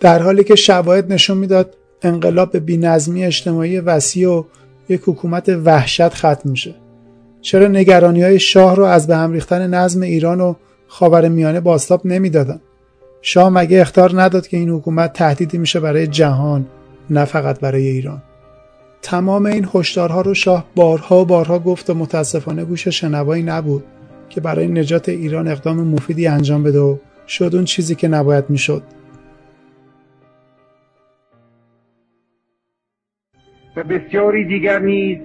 [0.00, 4.44] در حالی که شواهد نشون می‌داد انقلاب به بینظمی اجتماعی وسیع و
[4.88, 6.74] یک حکومت وحشت ختم میشه.
[7.40, 10.54] چرا نگرانی های شاه رو از به هم ریختن نظم ایران و
[10.88, 12.60] خاور میانه باستاب نمی‌دادن؟
[13.22, 16.66] شاه مگه اختار نداد که این حکومت تهدیدی میشه برای جهان
[17.10, 18.22] نه فقط برای ایران؟
[19.02, 23.84] تمام این هشدارها رو شاه بارها و بارها گفت و متاسفانه گوش شنوایی نبود
[24.28, 26.96] که برای نجات ایران اقدام مفیدی انجام بده و
[27.28, 28.82] شد اون چیزی که نباید می‌شد.
[33.76, 35.18] و بسیاری دیگر نیز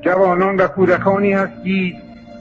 [0.00, 1.94] جوانان و کودکانی هستید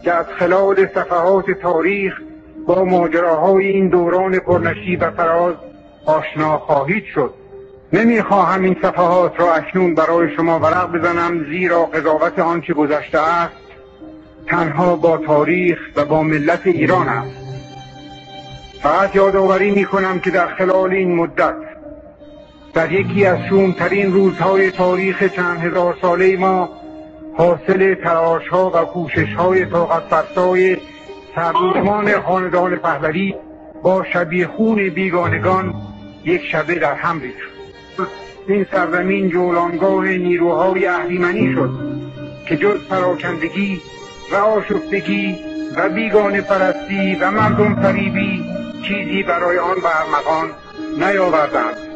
[0.03, 2.21] که از خلال صفحات تاریخ
[2.67, 5.55] با ماجراهای این دوران پرنشی و فراز
[6.05, 7.33] آشنا خواهید شد.
[7.93, 13.55] نمی‌خواهم این صفحات را اکنون برای شما ورق بزنم زیرا قضاوت آنچه گذشته است
[14.47, 17.41] تنها با تاریخ و با ملت ایران است.
[18.81, 21.70] فقط یادآوری می کنم که در خلال این مدت
[22.73, 26.69] در یکی از شومترین روزهای تاریخ چند هزار ساله ما
[27.37, 30.77] حاصل تلاش ها و کوشش های طاقت فرسای
[31.35, 33.35] سربازمان خاندان پهلوی
[33.83, 35.73] با شبیه خون بیگانگان
[36.25, 37.51] یک شبه در هم ریخت.
[38.47, 41.69] این سرزمین جولانگاه نیروهای اهریمنی شد
[42.47, 43.81] که جز پراکندگی
[44.31, 45.37] و آشفتگی
[45.77, 48.45] و بیگانه پرستی و مردم فریبی
[48.83, 50.49] چیزی برای آن برمغان
[50.97, 51.90] نیاوردند.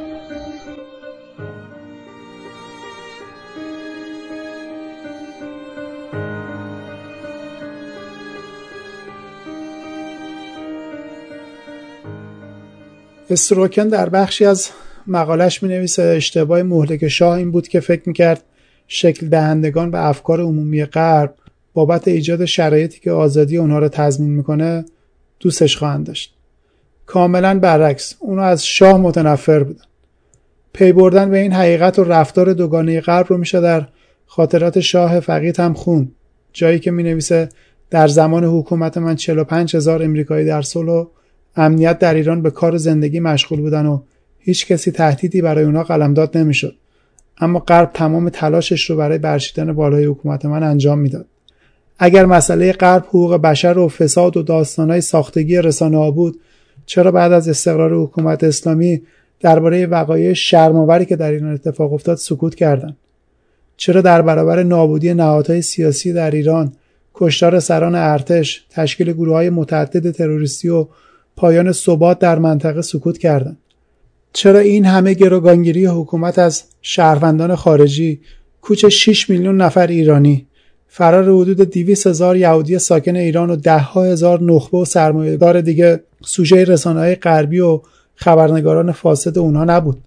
[13.29, 14.69] استروکن در بخشی از
[15.07, 18.43] مقالش می نویسه اشتباه مهلک شاه این بود که فکر می‌کرد
[18.87, 21.35] شکل دهندگان و افکار عمومی غرب
[21.73, 24.85] بابت ایجاد شرایطی که آزادی اونها رو تضمین می‌کنه
[25.39, 26.35] دوستش خواهند داشت.
[27.05, 29.83] کاملا برعکس اونو از شاه متنفر بودن.
[30.73, 33.87] پی بردن به این حقیقت و رفتار دوگانه غرب رو میشه در
[34.25, 36.11] خاطرات شاه فقید هم خون
[36.53, 37.49] جایی که می نویسه
[37.89, 41.05] در زمان حکومت من 45 هزار امریکایی در صلح
[41.55, 44.01] امنیت در ایران به کار زندگی مشغول بودن و
[44.39, 46.75] هیچ کسی تهدیدی برای اونا قلمداد نمی‌شد.
[47.37, 51.25] اما غرب تمام تلاشش رو برای برشیدن بالای حکومت من انجام می‌داد.
[51.99, 56.39] اگر مسئله غرب حقوق بشر و فساد و داستانهای ساختگی رسانه ها بود
[56.85, 59.01] چرا بعد از استقرار حکومت اسلامی
[59.39, 62.97] درباره وقایع شرمآوری که در ایران اتفاق افتاد سکوت کردند؟
[63.77, 66.73] چرا در برابر نابودی نهادهای سیاسی در ایران
[67.13, 70.87] کشتار سران ارتش تشکیل گروه های متعدد تروریستی و
[71.35, 73.57] پایان ثبات در منطقه سکوت کردند.
[74.33, 78.19] چرا این همه گروگانگیری حکومت از شهروندان خارجی
[78.61, 80.47] کوچ 6 میلیون نفر ایرانی
[80.87, 86.03] فرار حدود 200 هزار یهودی ساکن ایران و ده ها هزار نخبه و سرمایه‌دار دیگه
[86.25, 87.81] سوژه رسانه‌های غربی و
[88.15, 89.97] خبرنگاران فاسد اونها نبود.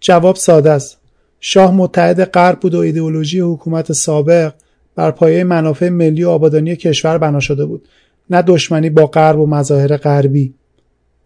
[0.00, 0.98] جواب ساده است.
[1.40, 4.52] شاه متحد غرب بود و ایدئولوژی حکومت سابق
[4.94, 7.88] بر پایه منافع ملی و آبادانی کشور بنا شده بود.
[8.30, 10.54] نه دشمنی با غرب و مظاهر غربی.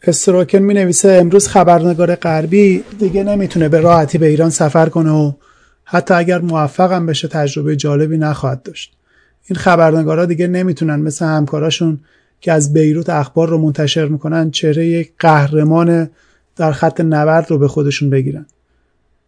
[0.02, 5.32] استراکن می نویسه امروز خبرنگار غربی دیگه نمی‌تونه به راحتی به ایران سفر کنه و
[5.84, 8.92] حتی اگر موفقم بشه تجربه جالبی نخواهد داشت.
[9.46, 12.00] این خبرنگارا دیگه نمی‌تونن مثل همکاراشون
[12.40, 16.10] که از بیروت اخبار رو منتشر می‌کنن چهره یک قهرمان
[16.56, 18.46] در خط نبرد رو به خودشون بگیرن.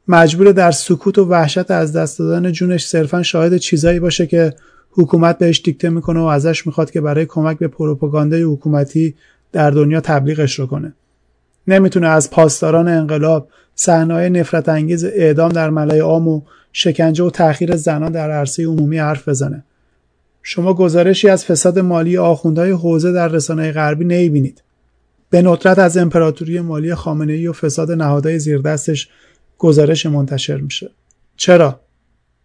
[0.08, 4.54] مجبور در سکوت و وحشت از دست دادن جونش صرفا شاهد چیزایی باشه که
[4.92, 9.14] حکومت بهش دیکته می‌کنه و ازش می‌خواد که برای کمک به پروپاگاندای حکومتی
[9.52, 10.92] در دنیا تبلیغش رو کنه.
[11.66, 17.76] نمی‌تونه از پاسداران انقلاب صحنه‌های نفرت انگیز اعدام در ملای عام و شکنجه و تأخیر
[17.76, 19.64] زنان در عرصه عمومی حرف بزنه.
[20.42, 24.62] شما گزارشی از فساد مالی آخوندهای حوزه در رسانه غربی نمی‌بینید.
[25.30, 29.08] به ندرت از امپراتوری مالی خامنه و فساد نهادهای زیردستش
[29.58, 30.90] گزارش منتشر میشه.
[31.36, 31.80] چرا؟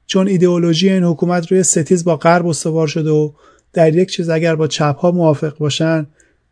[0.06, 3.32] چون ایدئولوژی این حکومت روی ستیز با غرب استوار شده و
[3.74, 6.08] در یک چیز اگر با چپ ها موافق باشن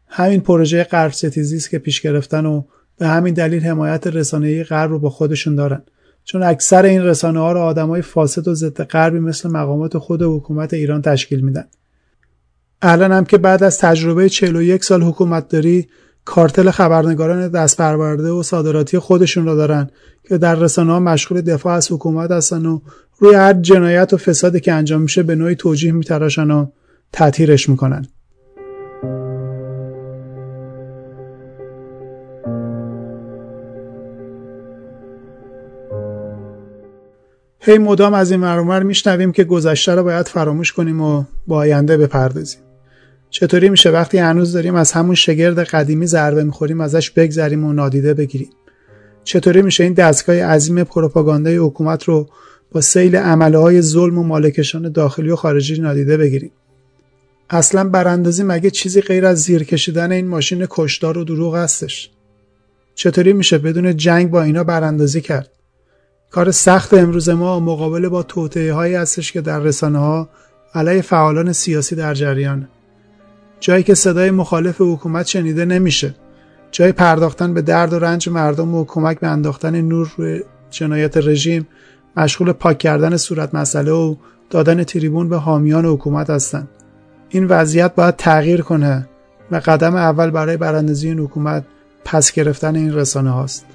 [0.08, 2.64] همین پروژه غرب ستیزی است که پیش گرفتن و
[2.98, 5.84] به همین دلیل حمایت رسانه‌ای غرب رو با خودشون دارن.
[6.24, 10.74] چون اکثر این رسانه ها رو آدمای فاسد و ضد غربی مثل مقامات خود حکومت
[10.74, 11.66] ایران تشکیل میدن.
[12.82, 15.88] الان هم که بعد از تجربه 41 سال حکومت داری
[16.26, 19.90] کارتل خبرنگاران دست پرورده و صادراتی خودشون رو دارن
[20.28, 22.80] که در رسانه ها مشغول دفاع از حکومت هستن و
[23.18, 26.66] روی هر جنایت و فسادی که انجام میشه به نوعی توجیه میتراشن و
[27.14, 28.06] تطهیرش می‌کنن.
[37.60, 41.98] هی مدام از این مرمر میشنویم که گذشته رو باید فراموش کنیم و با آینده
[41.98, 42.62] بپردازیم.
[43.30, 48.14] چطوری میشه؟ وقتی هنوز داریم از همون شگرد قدیمی ضربه می‌خوریم ازش بگذریم و نادیده
[48.14, 48.50] بگیریم.
[49.24, 52.30] چطوری میشه این دستگاه عظیم پروپاگاندای حکومت رو
[52.74, 56.52] با سیل عمله های ظلم و مالکشان داخلی و خارجی نادیده بگیریم.
[57.50, 62.10] اصلا براندازی مگه چیزی غیر از زیر کشیدن این ماشین کشدار و دروغ هستش؟
[62.96, 65.50] چطوری میشه بدون جنگ با اینا براندازی کرد؟
[66.32, 70.30] کار سخت امروز ما مقابله با توطعه هایی هستش که در رسانه ها
[70.74, 72.68] علیه فعالان سیاسی در جریان.
[73.60, 76.16] جایی که صدای مخالف حکومت شنیده نمیشه.
[76.72, 81.68] جای پرداختن به درد و رنج مردم و کمک به انداختن نور روی جنایت رژیم.
[82.18, 84.16] مشغول پاک کردن صورت مسئله و
[84.50, 86.68] دادن تریبون به حامیان حکومت هستند
[87.30, 89.08] این وضعیت باید تغییر کنه
[89.52, 91.64] و قدم اول برای براندازی این حکومت
[92.06, 93.66] پس گرفتن این رسانه هاست.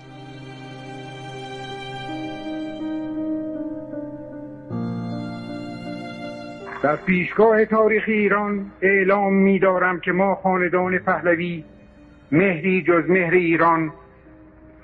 [6.82, 11.64] در پیشگاه تاریخ ایران اعلام می دارم که ما خاندان پهلوی
[12.32, 13.92] مهری جز مهر ایران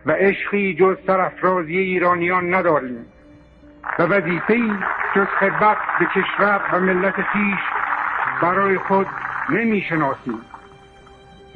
[0.06, 3.06] و عشقی جز سرافرازی ایرانیان نداریم.
[3.98, 4.70] و وظیفهای
[5.16, 7.60] جز خدمت به کشور و ملت خیش
[8.42, 9.06] برای خود
[9.50, 10.40] نمی شناسیم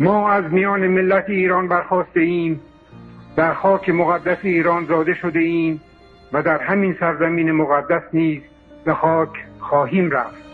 [0.01, 2.61] ما از میان ملت ایران برخواسته ایم
[3.37, 5.81] در خاک مقدس ایران زاده شده ایم
[6.33, 8.43] و در همین سرزمین مقدس نیز
[8.85, 10.48] به خاک خواهیم رفت.